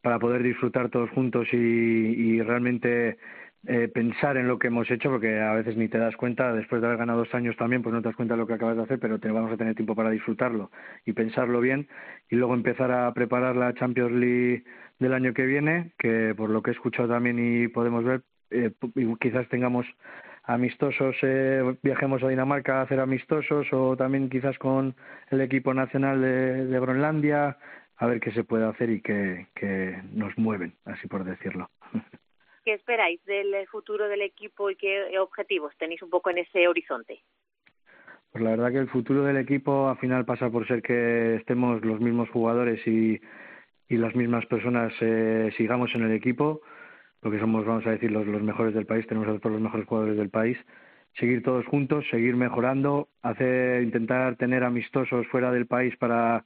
[0.03, 3.17] para poder disfrutar todos juntos y, y realmente
[3.65, 6.81] eh, pensar en lo que hemos hecho, porque a veces ni te das cuenta, después
[6.81, 8.75] de haber ganado dos años también, pues no te das cuenta de lo que acabas
[8.75, 10.69] de hacer, pero te vamos a tener tiempo para disfrutarlo
[11.05, 11.87] y pensarlo bien.
[12.29, 14.65] Y luego empezar a preparar la Champions League
[14.99, 18.71] del año que viene, que por lo que he escuchado también y podemos ver, eh,
[18.95, 19.85] y quizás tengamos
[20.43, 24.93] amistosos, eh, viajemos a Dinamarca a hacer amistosos o también quizás con
[25.29, 27.57] el equipo nacional de, de Groenlandia,
[28.03, 31.69] a ver qué se puede hacer y qué, qué nos mueven, así por decirlo.
[32.65, 36.67] ¿Qué esperáis del eh, futuro del equipo y qué objetivos tenéis un poco en ese
[36.67, 37.21] horizonte?
[38.29, 41.85] Pues la verdad que el futuro del equipo al final pasa por ser que estemos
[41.85, 43.21] los mismos jugadores y,
[43.87, 46.59] y las mismas personas eh, sigamos en el equipo,
[47.21, 49.87] porque somos, vamos a decir, los, los mejores del país, tenemos a todos los mejores
[49.87, 50.57] jugadores del país,
[51.17, 56.43] seguir todos juntos, seguir mejorando, hacer, intentar tener amistosos fuera del país para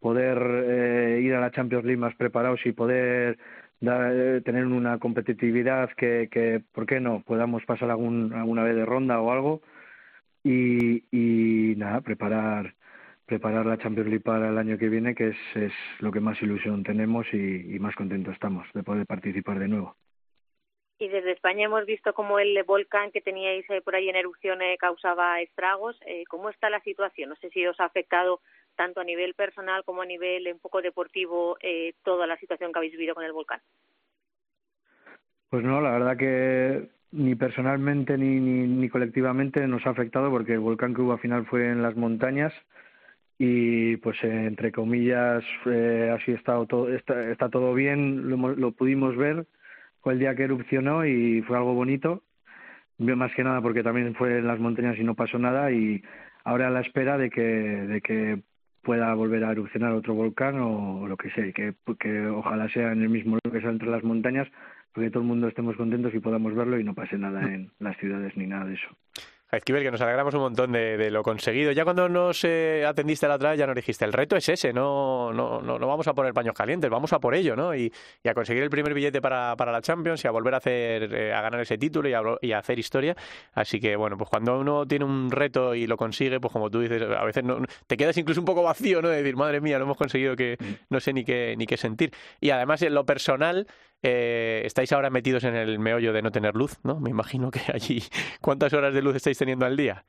[0.00, 3.38] poder eh, ir a la Champions League más preparados y poder
[3.80, 8.74] dar- eh, tener una competitividad que, que, ¿por qué no?, podamos pasar algún, alguna vez
[8.76, 9.62] de ronda o algo
[10.42, 12.74] y, y nada, preparar
[13.26, 16.42] preparar la Champions League para el año que viene, que es, es lo que más
[16.42, 19.94] ilusión tenemos y, más contentos estamos de poder participar de nuevo.
[20.98, 24.60] Y desde España hemos visto cómo el volcán que teníais eh, por ahí en erupción
[24.62, 25.96] eh, causaba estragos.
[26.28, 27.28] ¿Cómo está la situación?
[27.28, 28.40] No sé si os ha afectado
[28.80, 32.78] tanto a nivel personal como a nivel un poco deportivo eh, toda la situación que
[32.78, 33.60] habéis vivido con el volcán.
[35.50, 40.54] Pues no, la verdad que ni personalmente ni, ni, ni colectivamente nos ha afectado porque
[40.54, 42.54] el volcán que hubo al final fue en las montañas
[43.36, 48.72] y pues eh, entre comillas eh, así estado todo, está, está todo bien, lo, lo
[48.72, 49.44] pudimos ver,
[50.00, 52.22] fue el día que erupcionó y fue algo bonito,
[52.96, 56.02] más que nada porque también fue en las montañas y no pasó nada y
[56.44, 58.40] ahora a la espera de que, de que
[58.82, 62.92] pueda volver a erupcionar otro volcán o, lo que sea, y que, que ojalá sea
[62.92, 64.48] en el mismo lugar que sea entre las montañas,
[64.92, 67.96] porque todo el mundo estemos contentos y podamos verlo y no pase nada en las
[67.98, 68.88] ciudades ni nada de eso.
[69.50, 71.72] Jaizkibel, que nos alegramos un montón de, de lo conseguido.
[71.72, 74.72] Ya cuando nos eh, atendiste la otra vez ya nos dijiste, el reto es ese,
[74.72, 77.74] no, no, no, no vamos a poner paños calientes, vamos a por ello, ¿no?
[77.74, 77.92] Y,
[78.22, 81.12] y a conseguir el primer billete para, para la Champions y a volver a hacer,
[81.14, 83.16] eh, a ganar ese título y a, y a hacer historia.
[83.54, 86.80] Así que, bueno, pues cuando uno tiene un reto y lo consigue, pues como tú
[86.80, 89.08] dices, a veces no, te quedas incluso un poco vacío, ¿no?
[89.08, 90.56] De decir, madre mía, lo hemos conseguido que
[90.88, 92.12] no sé ni qué, ni qué sentir.
[92.40, 93.66] Y además, en lo personal,
[94.02, 97.00] eh, estáis ahora metidos en el meollo de no tener luz, ¿no?
[97.00, 98.02] Me imagino que allí,
[98.40, 100.04] ¿cuántas horas de luz estáis teniendo al día?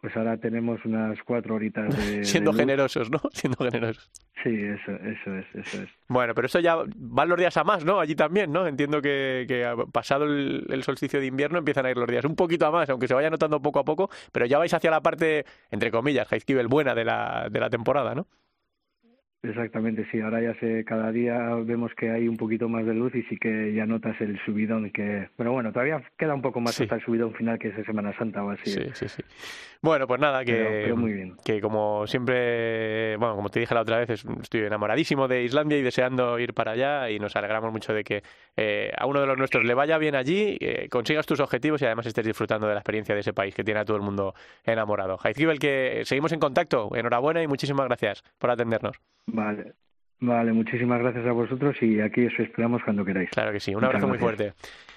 [0.00, 2.24] Pues ahora tenemos unas cuatro horitas de...
[2.24, 2.60] Siendo de luz.
[2.60, 3.20] generosos, ¿no?
[3.32, 4.10] Siendo generosos.
[4.42, 5.88] Sí, eso, eso es, eso es.
[6.06, 7.98] Bueno, pero eso ya van los días a más, ¿no?
[7.98, 8.66] Allí también, ¿no?
[8.66, 12.36] Entiendo que, que pasado el, el solsticio de invierno empiezan a ir los días un
[12.36, 15.00] poquito a más, aunque se vaya notando poco a poco, pero ya vais hacia la
[15.00, 18.28] parte, entre comillas, Jaizkibel buena de la, de la temporada, ¿no?
[19.42, 20.20] Exactamente, sí.
[20.20, 23.36] Ahora ya sé, cada día vemos que hay un poquito más de luz y sí
[23.36, 25.28] que ya notas el subidón que...
[25.36, 26.82] Pero bueno, todavía queda un poco más Sí.
[26.84, 28.70] hasta el subidón final que es de Semana Santa o así.
[28.70, 29.22] Sí, sí, sí.
[29.82, 33.98] Bueno, pues nada, que, Pero- pero que como siempre, bueno, como te dije la otra
[33.98, 37.92] vez, es- estoy enamoradísimo de Islandia y deseando ir para allá y nos alegramos mucho
[37.92, 38.22] de que
[38.56, 41.84] eh, a uno de los nuestros le vaya bien allí, eh, consigas tus objetivos y
[41.86, 44.34] además estés disfrutando de la experiencia de ese país que tiene a todo el mundo
[44.64, 45.18] enamorado.
[45.18, 48.96] Jaizkibel, que seguimos en contacto, enhorabuena y muchísimas gracias por atendernos.
[49.26, 49.72] Vale.
[50.18, 53.28] Vale, muchísimas gracias a vosotros y aquí os esperamos cuando queráis.
[53.28, 54.54] Claro que sí, un Muchas abrazo muy fuerte.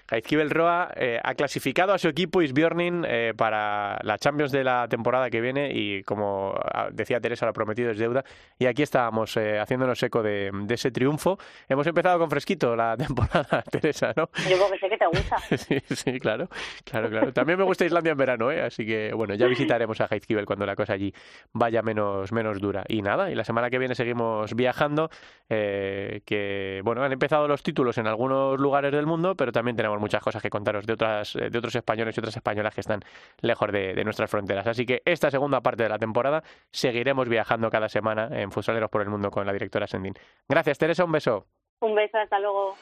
[0.10, 4.88] Jaizkibel Roa eh, ha clasificado a su equipo Isbjörnin eh, para la Champions de la
[4.88, 8.24] temporada que viene y como ah, decía Teresa, lo prometido es deuda.
[8.58, 11.38] Y aquí estábamos eh, haciéndonos eco de, de ese triunfo.
[11.68, 14.30] Hemos empezado con fresquito la temporada, Teresa, ¿no?
[14.50, 15.38] Yo porque sé que te gusta.
[15.60, 16.48] Sí, sí, claro,
[16.86, 17.34] claro, claro.
[17.34, 18.62] También me gusta Islandia en verano, ¿eh?
[18.62, 21.14] Así que, bueno, ya visitaremos a Jaizkibel cuando la cosa allí
[21.52, 22.84] vaya menos, menos dura.
[22.88, 25.10] Y nada, y la semana que viene seguimos viajando,
[25.50, 30.24] que, bueno, han empezado los títulos en algunos lugares del mundo, pero también tenemos muchas
[30.24, 33.02] cosas que contaros de, otras, eh, de otros españoles y otras españolas que están
[33.42, 34.66] lejos de, de nuestras fronteras.
[34.68, 39.02] Así que esta segunda parte de la temporada seguiremos viajando cada semana en Futsaleros por
[39.02, 40.14] el Mundo con la directora Sendin.
[40.48, 41.46] Gracias, Teresa, un beso.
[41.82, 42.76] Un beso, hasta luego.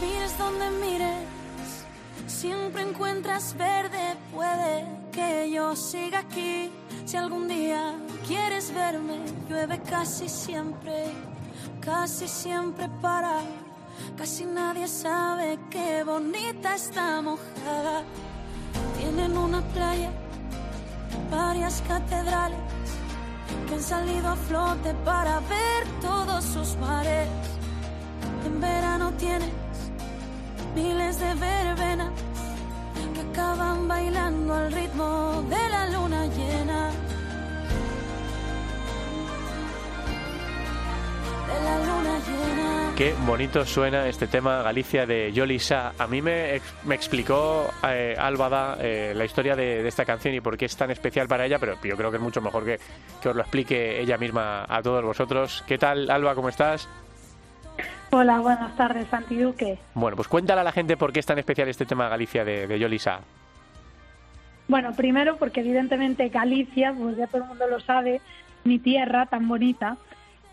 [0.00, 1.19] Mires donde mires,
[2.40, 4.16] siempre encuentras verde.
[4.32, 6.70] Puede que yo siga aquí.
[7.04, 7.94] Si algún día
[8.26, 9.18] quieres verme,
[9.48, 11.12] llueve casi siempre,
[11.80, 13.40] casi siempre para.
[14.16, 18.04] Casi nadie sabe qué bonita está mojada.
[18.96, 20.10] Tienen una playa,
[21.30, 22.58] varias catedrales
[23.66, 27.28] que han salido a flote para ver todos sus mares.
[28.46, 29.50] En verano tienes
[30.74, 32.29] miles de verbenas
[33.20, 36.90] acaban bailando al ritmo de la luna llena.
[41.46, 42.94] De la luna llena.
[42.96, 45.92] Qué bonito suena este tema Galicia de Yolisa.
[45.98, 50.40] A mí me, ex- me explicó eh, eh, la historia de, de esta canción y
[50.40, 52.78] por qué es tan especial para ella, pero yo creo que es mucho mejor que,
[53.22, 55.64] que os lo explique ella misma a todos vosotros.
[55.66, 56.34] ¿Qué tal, Alba?
[56.34, 56.88] ¿Cómo estás?
[58.12, 59.78] Hola, buenas tardes, Santi Duque.
[59.94, 62.66] Bueno, pues cuéntale a la gente por qué es tan especial este tema Galicia de,
[62.66, 63.20] de Yolisa.
[64.66, 68.20] Bueno, primero porque evidentemente Galicia, pues ya todo el mundo lo sabe,
[68.64, 69.96] mi tierra tan bonita.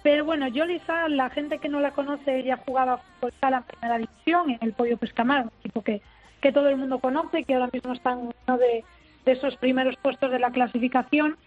[0.03, 3.97] Pero bueno, Yolisa, la gente que no la conoce, ella jugaba fútbol sala en primera
[3.97, 6.01] división en el Pollo Pescamar, un equipo que,
[6.41, 8.83] que todo el mundo conoce, que ahora mismo está en uno de,
[9.25, 11.37] de esos primeros puestos de la clasificación.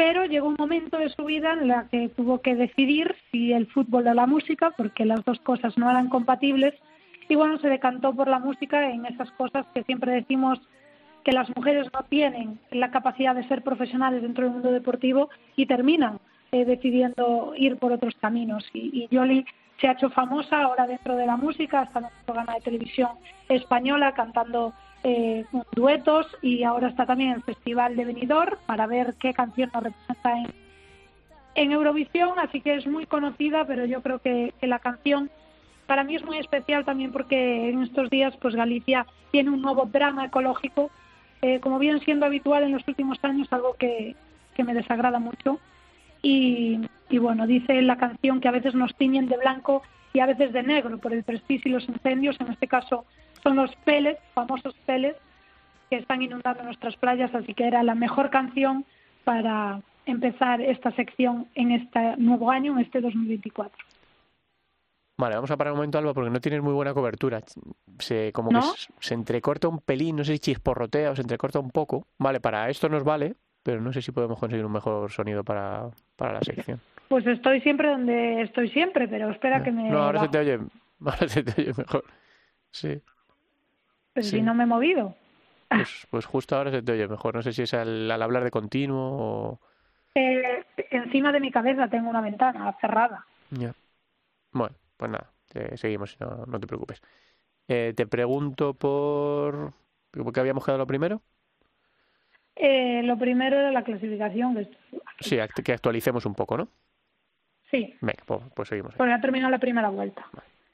[0.00, 3.66] Pero llegó un momento de su vida en la que tuvo que decidir si el
[3.66, 6.72] fútbol o la música, porque las dos cosas no eran compatibles,
[7.28, 10.58] y bueno, se decantó por la música en esas cosas que siempre decimos
[11.22, 15.66] que las mujeres no tienen la capacidad de ser profesionales dentro del mundo deportivo y
[15.66, 16.18] terminan
[16.50, 18.64] eh, decidiendo ir por otros caminos.
[18.72, 19.44] Y, y Yoli
[19.82, 23.10] se ha hecho famosa ahora dentro de la música, está en un programa de televisión
[23.50, 24.72] española cantando
[25.02, 29.84] eh, duetos y ahora está también el Festival de Benidorm para ver qué canción nos
[29.84, 30.52] representa en,
[31.54, 35.30] en Eurovisión, así que es muy conocida, pero yo creo que, la canción
[35.86, 39.86] para mí es muy especial también porque en estos días pues Galicia tiene un nuevo
[39.86, 40.90] drama ecológico,
[41.42, 44.14] eh, como viene siendo habitual en los últimos años, algo que,
[44.54, 45.58] que me desagrada mucho.
[46.22, 49.82] Y, y bueno, dice la canción que a veces nos tiñen de blanco
[50.12, 53.06] y a veces de negro por el prestigio y los incendios, en este caso
[53.42, 55.18] son los pellets, famosos pellets,
[55.88, 58.84] que están inundando nuestras playas, así que era la mejor canción
[59.24, 63.76] para empezar esta sección en este nuevo año, en este 2024.
[65.18, 67.42] Vale, vamos a parar un momento, Alba, porque no tienes muy buena cobertura.
[67.98, 68.60] Se, como ¿No?
[68.60, 72.06] que se, se entrecorta un pelín, no sé si chisporrotea o se entrecorta un poco.
[72.18, 75.90] Vale, para esto nos vale, pero no sé si podemos conseguir un mejor sonido para,
[76.16, 76.80] para la sección.
[77.08, 79.90] Pues estoy siempre donde estoy siempre, pero espera que me...
[79.90, 80.32] No, ahora se bajo.
[80.32, 80.58] te oye,
[81.04, 82.04] ahora se te oye mejor.
[82.70, 83.02] Sí,
[84.22, 84.30] Sí.
[84.38, 85.14] si no me he movido.
[85.68, 87.34] pues, pues justo ahora se te oye mejor.
[87.34, 89.60] No sé si es al, al hablar de continuo o...
[90.14, 93.24] Eh, encima de mi cabeza tengo una ventana cerrada.
[93.50, 93.72] Ya.
[94.52, 97.00] Bueno, pues nada, eh, seguimos, no, no te preocupes.
[97.68, 99.72] Eh, te pregunto por...
[100.10, 101.22] ¿Por qué habíamos quedado lo primero?
[102.56, 104.54] Eh, lo primero era la clasificación.
[104.56, 104.68] que
[105.20, 106.68] Sí, act- que actualicemos un poco, ¿no?
[107.70, 108.94] Sí, Venga, pues, pues seguimos.
[108.96, 110.26] porque ha terminado la primera vuelta.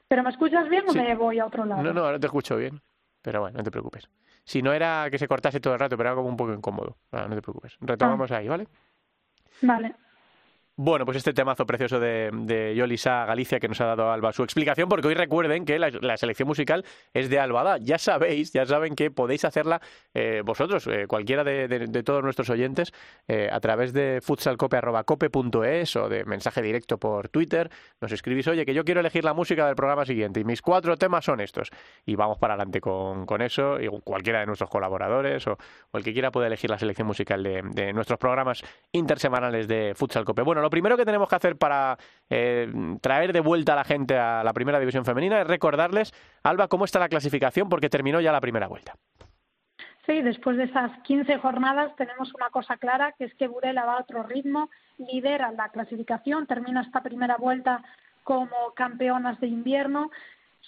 [0.07, 1.83] ¿Pero me escuchas bien o me voy a otro lado?
[1.83, 2.81] No, no, ahora te escucho bien.
[3.21, 4.09] Pero bueno, no te preocupes.
[4.43, 6.97] Si no era que se cortase todo el rato, pero era como un poco incómodo.
[7.11, 7.77] Ah, no te preocupes.
[7.81, 8.67] Retomamos ahí, ¿vale?
[9.61, 9.95] Vale.
[10.79, 14.87] Bueno, pues este temazo precioso de, Yolisa Galicia que nos ha dado Alba su explicación,
[14.87, 17.79] porque hoy recuerden que la, selección musical es de Albada.
[17.79, 19.81] Ya sabéis, ya saben que podéis hacerla
[20.13, 22.93] eh, vosotros, eh, cualquiera de, todos nuestros oyentes,
[23.27, 27.71] eh, a través de futsalcope.cope.es o de mensaje directo por Twitter.
[27.99, 30.95] Nos escribís, oye, que yo quiero elegir la música del programa siguiente y mis cuatro
[30.95, 31.71] temas son estos.
[32.05, 35.57] Y vamos para adelante con, eso, y cualquiera de nuestros colaboradores o,
[35.89, 40.23] o el que quiera puede elegir la selección musical de, nuestros programas intersemanales de Futsal
[40.23, 40.43] Cope.
[40.43, 41.97] Bueno, lo primero que tenemos que hacer para
[42.29, 46.13] eh, traer de vuelta a la gente a la primera división femenina es recordarles,
[46.43, 48.95] Alba, cómo está la clasificación porque terminó ya la primera vuelta.
[50.05, 53.93] Sí, después de esas 15 jornadas tenemos una cosa clara, que es que Burela va
[53.93, 57.81] a otro ritmo, lidera la clasificación, termina esta primera vuelta
[58.23, 60.11] como campeonas de invierno.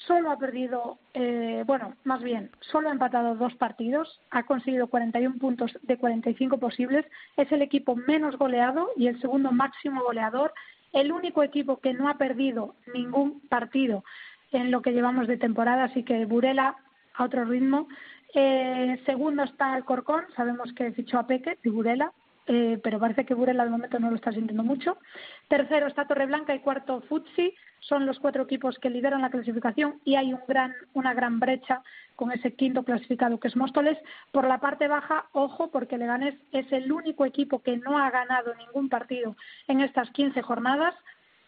[0.07, 5.37] Solo ha perdido, eh, bueno, más bien, solo ha empatado dos partidos, ha conseguido 41
[5.37, 10.53] puntos de 45 posibles, es el equipo menos goleado y el segundo máximo goleador,
[10.93, 14.03] el único equipo que no ha perdido ningún partido
[14.51, 16.75] en lo que llevamos de temporada, así que Burela
[17.13, 17.87] a otro ritmo.
[18.33, 22.13] Eh, segundo está el Corcón, sabemos que fichó a Peque Burela,
[22.51, 24.97] eh, pero parece que Burela de momento no lo está sintiendo mucho.
[25.49, 30.15] Tercero está Torreblanca y cuarto Futsi, son los cuatro equipos que lideran la clasificación y
[30.15, 31.83] hay un gran, una gran brecha
[32.15, 33.99] con ese quinto clasificado que es Móstoles.
[34.31, 38.55] Por la parte baja, ojo, porque Leganés es el único equipo que no ha ganado
[38.55, 39.35] ningún partido
[39.67, 40.95] en estas 15 jornadas,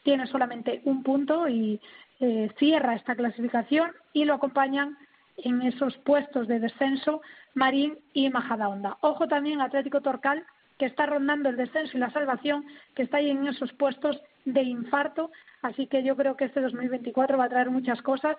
[0.03, 1.81] tiene solamente un punto y
[2.19, 4.99] eh, cierra esta clasificación y lo acompañan
[5.37, 7.23] en esos puestos de descenso
[7.55, 8.97] Marín y Majadahonda.
[9.01, 10.45] Ojo también Atlético Torcal,
[10.81, 12.65] que está rondando el descenso y la salvación,
[12.95, 15.29] que está ahí en esos puestos de infarto.
[15.61, 18.35] Así que yo creo que este 2024 va a traer muchas cosas.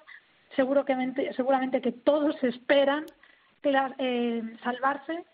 [0.57, 3.07] Seguro que, seguramente que todos esperan
[3.62, 5.24] eh, salvarse,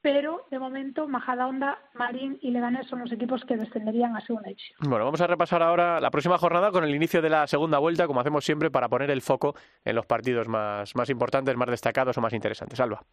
[0.00, 4.78] pero de momento Majadahonda, Marín y Leganés son los equipos que descenderían a segunda división.
[4.80, 8.08] Bueno, vamos a repasar ahora la próxima jornada con el inicio de la segunda vuelta,
[8.08, 9.54] como hacemos siempre, para poner el foco
[9.84, 12.80] en los partidos más, más importantes, más destacados o más interesantes.
[12.80, 13.04] Alba.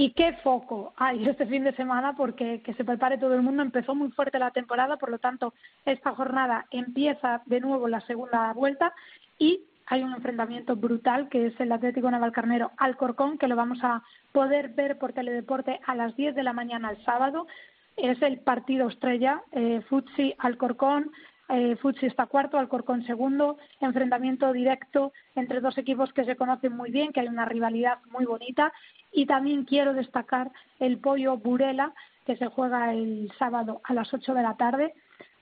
[0.00, 2.14] ¿Y qué foco hay este fin de semana?
[2.16, 3.62] Porque que se prepare todo el mundo.
[3.62, 5.52] Empezó muy fuerte la temporada, por lo tanto,
[5.84, 8.94] esta jornada empieza de nuevo la segunda vuelta
[9.38, 14.02] y hay un enfrentamiento brutal que es el Atlético Navalcarnero Alcorcón, que lo vamos a
[14.32, 17.48] poder ver por Teledeporte a las 10 de la mañana el sábado.
[17.96, 21.10] Es el partido estrella, eh, Futsi Alcorcón.
[21.48, 26.90] Eh, Futsi está cuarto, Alcorcón segundo, enfrentamiento directo entre dos equipos que se conocen muy
[26.90, 28.72] bien, que hay una rivalidad muy bonita.
[29.12, 31.92] Y también quiero destacar el Pollo Burela,
[32.26, 34.94] que se juega el sábado a las 8 de la tarde,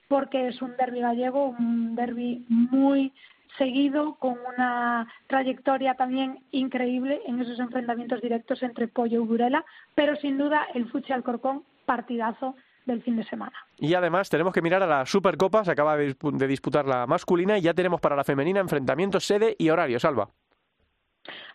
[0.07, 3.11] porque es un derby gallego, un derby muy
[3.57, 9.65] seguido, con una trayectoria también increíble en esos enfrentamientos directos entre Pollo y Burela,
[9.95, 12.55] pero sin duda el Futsi Alcorcón, partidazo
[12.85, 13.53] del fin de semana.
[13.79, 17.61] Y además tenemos que mirar a la Supercopa, se acaba de disputar la masculina y
[17.61, 20.29] ya tenemos para la femenina enfrentamientos, sede y horario, Salva.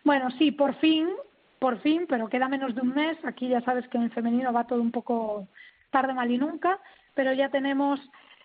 [0.05, 1.09] Bueno, sí, por fin,
[1.63, 3.17] por fin, pero queda menos de un mes.
[3.25, 5.47] Aquí ya sabes que en femenino va todo un poco
[5.91, 6.79] tarde, mal y nunca,
[7.15, 8.01] pero ya tenemos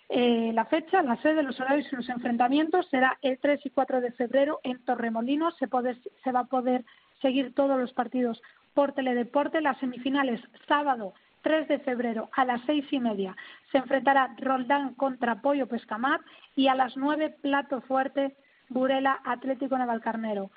[0.10, 2.88] eh, la fecha, la sede, los horarios y los enfrentamientos.
[2.90, 5.58] Será el 3 y 4 de febrero en Torremolinos.
[5.58, 6.86] Se, puede- se va a poder
[7.22, 8.42] seguir todos los partidos
[8.76, 9.62] por Teledeporte.
[9.62, 13.36] Las semifinales, sábado 3 de febrero a las seis y media
[13.72, 16.20] se enfrentará Roldán contra Pollo Pescamar
[16.56, 18.36] y a las 9 Plato Fuerte
[18.70, 20.52] Burela Atlético Navalcarnero.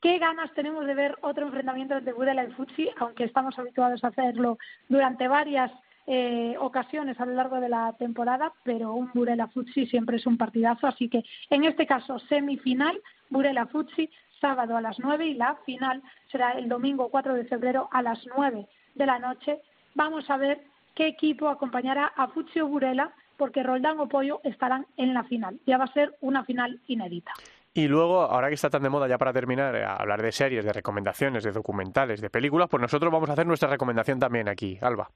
[0.00, 4.08] ¿Qué ganas tenemos de ver otro enfrentamiento entre Burela y Futsi, aunque estamos habituados a
[4.08, 4.56] hacerlo
[4.88, 5.72] durante varias
[6.06, 10.38] eh, ocasiones a lo largo de la temporada, pero un Burela Futsi siempre es un
[10.38, 14.08] partidazo, así que en este caso semifinal, Burela Futsi,
[14.40, 18.24] sábado a las 9 y la final será el domingo 4 de febrero a las
[18.36, 19.58] 9 de la noche.
[19.96, 20.62] Vamos a ver
[20.94, 25.58] qué equipo acompañará a Futsi o Burela, porque Roldán o Pollo estarán en la final.
[25.66, 27.32] Ya va a ser una final inédita.
[27.78, 30.64] Y luego, ahora que está tan de moda ya para terminar, eh, hablar de series,
[30.64, 34.76] de recomendaciones, de documentales, de películas, pues nosotros vamos a hacer nuestra recomendación también aquí,
[34.82, 35.08] Alba.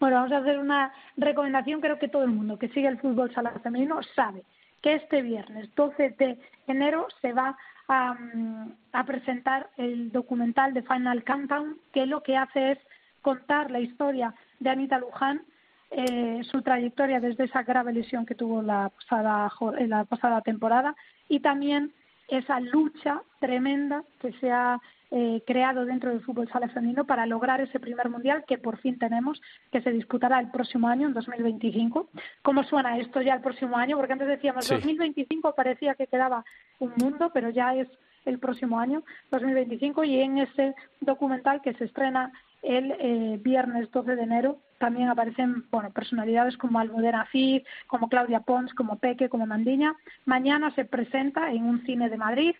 [0.00, 1.80] Bueno, vamos a hacer una recomendación.
[1.80, 4.42] Creo que todo el mundo que sigue el fútbol sala femenino sabe
[4.82, 10.82] que este viernes 12 de enero se va a, mm, a presentar el documental de
[10.82, 12.78] Final Countdown, que lo que hace es
[13.22, 15.42] contar la historia de Anita Luján,
[15.90, 20.94] eh, su trayectoria desde esa grave lesión que tuvo la pasada, en la pasada temporada
[21.28, 21.92] y también
[22.28, 24.78] esa lucha tremenda que se ha
[25.10, 28.98] eh, creado dentro del fútbol sala femenino para lograr ese primer mundial que por fin
[28.98, 29.40] tenemos,
[29.72, 32.10] que se disputará el próximo año, en 2025.
[32.42, 33.96] ¿Cómo suena esto ya el próximo año?
[33.96, 34.74] Porque antes decíamos Sí.
[34.74, 36.44] 2025 parecía que quedaba
[36.78, 37.88] un mundo, pero ya es
[38.26, 42.30] el próximo año, 2025, y en ese documental que se estrena
[42.62, 48.40] el eh, viernes 12 de enero también aparecen bueno personalidades como Almudena Cid, como Claudia
[48.40, 49.94] Pons, como Peque, como Mandiña.
[50.24, 52.54] Mañana se presenta en un cine de Madrid.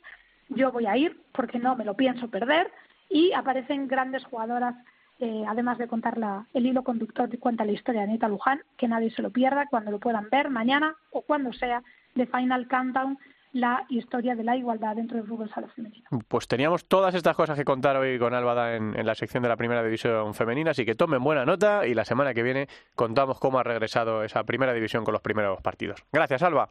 [0.48, 2.70] Yo voy a ir porque no me lo pienso perder
[3.08, 4.74] y aparecen grandes jugadoras
[5.20, 8.60] eh, además de contar la- el hilo conductor que cuenta la historia de Anita Luján,
[8.76, 11.82] que nadie se lo pierda cuando lo puedan ver mañana o cuando sea
[12.14, 13.18] de Final Countdown
[13.52, 16.08] la historia de la igualdad dentro del fútbol sala femenino.
[16.28, 19.48] Pues teníamos todas estas cosas que contar hoy con Álvada en, en la sección de
[19.48, 23.38] la primera división femenina, así que tomen buena nota y la semana que viene contamos
[23.38, 26.04] cómo ha regresado esa primera división con los primeros partidos.
[26.12, 26.68] Gracias, Alba.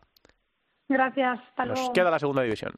[0.90, 1.94] Gracias, hasta Nos luego.
[1.94, 2.72] queda la segunda división.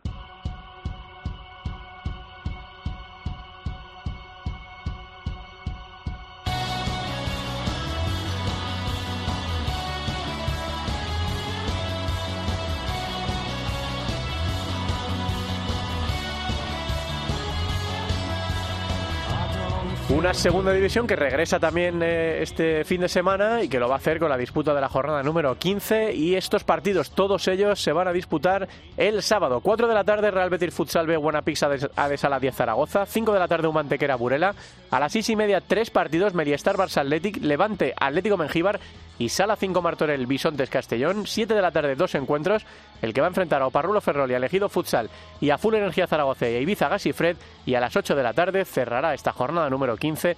[20.10, 23.94] Una segunda división que regresa también eh, este fin de semana y que lo va
[23.94, 27.80] a hacer con la disputa de la jornada número 15 y estos partidos, todos ellos,
[27.80, 29.62] se van a disputar el sábado.
[29.62, 33.40] 4 de la tarde Real Betis Futsal B de de Sala 10 Zaragoza, 5 de
[33.40, 34.56] la tarde Humantequera Burela,
[34.90, 38.80] a las 6 y media tres partidos Meriestar Barça Athletic, Levante Atlético Mengíbar
[39.20, 42.66] y Sala 5 Martorell Bisontes Castellón, 7 de la tarde dos encuentros,
[43.02, 45.10] el que va a enfrentar a Oparrulo Ferrol y a Elegido Futsal
[45.40, 48.16] y a Full Energía Zaragoza y a Ibiza Gas y Fred y a las 8
[48.16, 50.36] de la tarde cerrará esta jornada número 15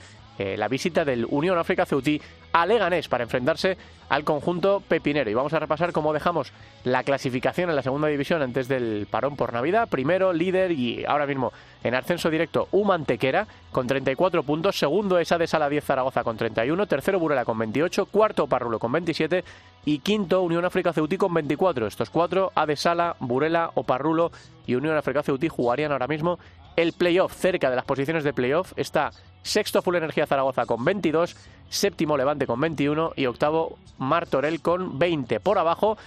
[0.57, 2.21] la visita del Unión África Ceutí
[2.53, 3.77] a Leganés para enfrentarse
[4.09, 5.29] al conjunto pepinero.
[5.29, 6.51] Y vamos a repasar cómo dejamos
[6.83, 9.87] la clasificación en la segunda división antes del parón por Navidad.
[9.89, 14.77] Primero, líder y ahora mismo en ascenso directo Humantequera con 34 puntos.
[14.77, 16.85] Segundo, esa de Sala 10 Zaragoza con 31.
[16.87, 18.05] Tercero, Burela con 28.
[18.07, 19.43] Cuarto, Parrulo con 27.
[19.85, 21.87] Y quinto, Unión África Ceutí con 24.
[21.87, 24.31] Estos cuatro, A de Sala, Burela, Oparrulo
[24.67, 26.37] y Unión África Ceutí jugarían ahora mismo
[26.76, 29.11] el playoff, cerca de las posiciones de playoff, está
[29.43, 31.36] sexto Full Energía Zaragoza con 22,
[31.69, 35.39] séptimo Levante con 21 y octavo Martorell con 20.
[35.39, 35.97] Por abajo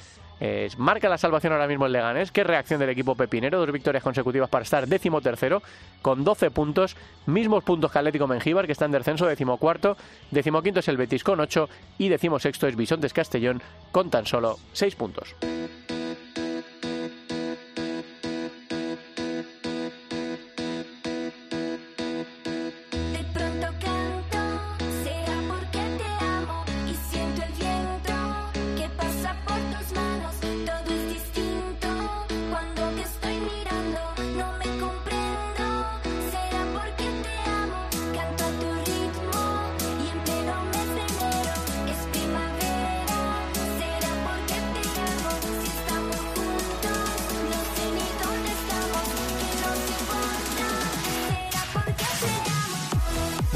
[0.40, 2.30] eh, marca la salvación ahora mismo el Leganés.
[2.30, 5.62] Qué reacción del equipo pepinero, dos victorias consecutivas para estar décimo tercero
[6.02, 6.96] con 12 puntos,
[7.26, 9.96] mismos puntos que Atlético Mengíbar que está en descenso, décimo cuarto,
[10.32, 13.62] es el Betis con 8 y décimo sexto es Bisontes Castellón
[13.92, 15.34] con tan solo 6 puntos.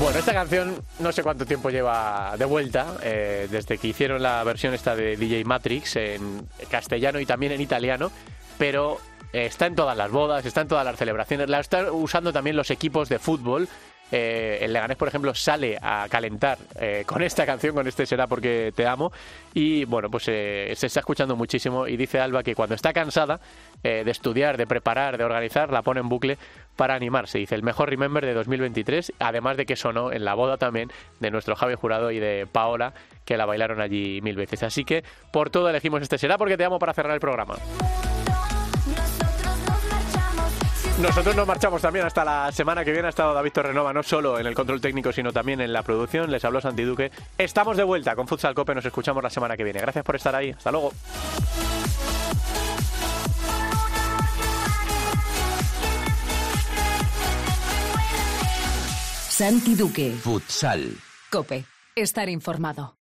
[0.08, 4.42] Bueno, esta canción no sé cuánto tiempo lleva de vuelta, eh, desde que hicieron la
[4.42, 8.10] versión esta de DJ Matrix en castellano y también en italiano,
[8.56, 8.96] pero
[9.34, 12.56] eh, está en todas las bodas, está en todas las celebraciones, la están usando también
[12.56, 13.68] los equipos de fútbol.
[14.10, 18.26] Eh, el Leganés, por ejemplo, sale a calentar eh, con esta canción, con este será
[18.26, 19.12] porque te amo.
[19.54, 21.86] Y bueno, pues eh, se está escuchando muchísimo.
[21.86, 23.40] Y dice Alba que cuando está cansada
[23.82, 26.36] de estudiar, de preparar, de organizar, la pone en bucle
[26.74, 27.38] para animarse.
[27.38, 30.90] Dice el mejor Remember de 2023, además de que sonó en la boda también
[31.20, 32.92] de nuestro Javi Jurado y de Paola,
[33.24, 34.64] que la bailaron allí mil veces.
[34.64, 37.54] Así que por todo elegimos este será porque te amo para cerrar el programa.
[41.00, 43.06] Nosotros nos marchamos también hasta la semana que viene.
[43.06, 46.28] Ha estado David Torrenova no solo en el control técnico, sino también en la producción.
[46.30, 47.12] Les habló Santi Duque.
[47.38, 48.74] Estamos de vuelta con Futsal Cope.
[48.74, 49.80] Nos escuchamos la semana que viene.
[49.80, 50.50] Gracias por estar ahí.
[50.50, 50.92] Hasta luego.
[59.28, 60.10] Santi Duque.
[60.20, 60.96] Futsal.
[61.30, 61.64] Cope.
[61.94, 62.97] Estar informado.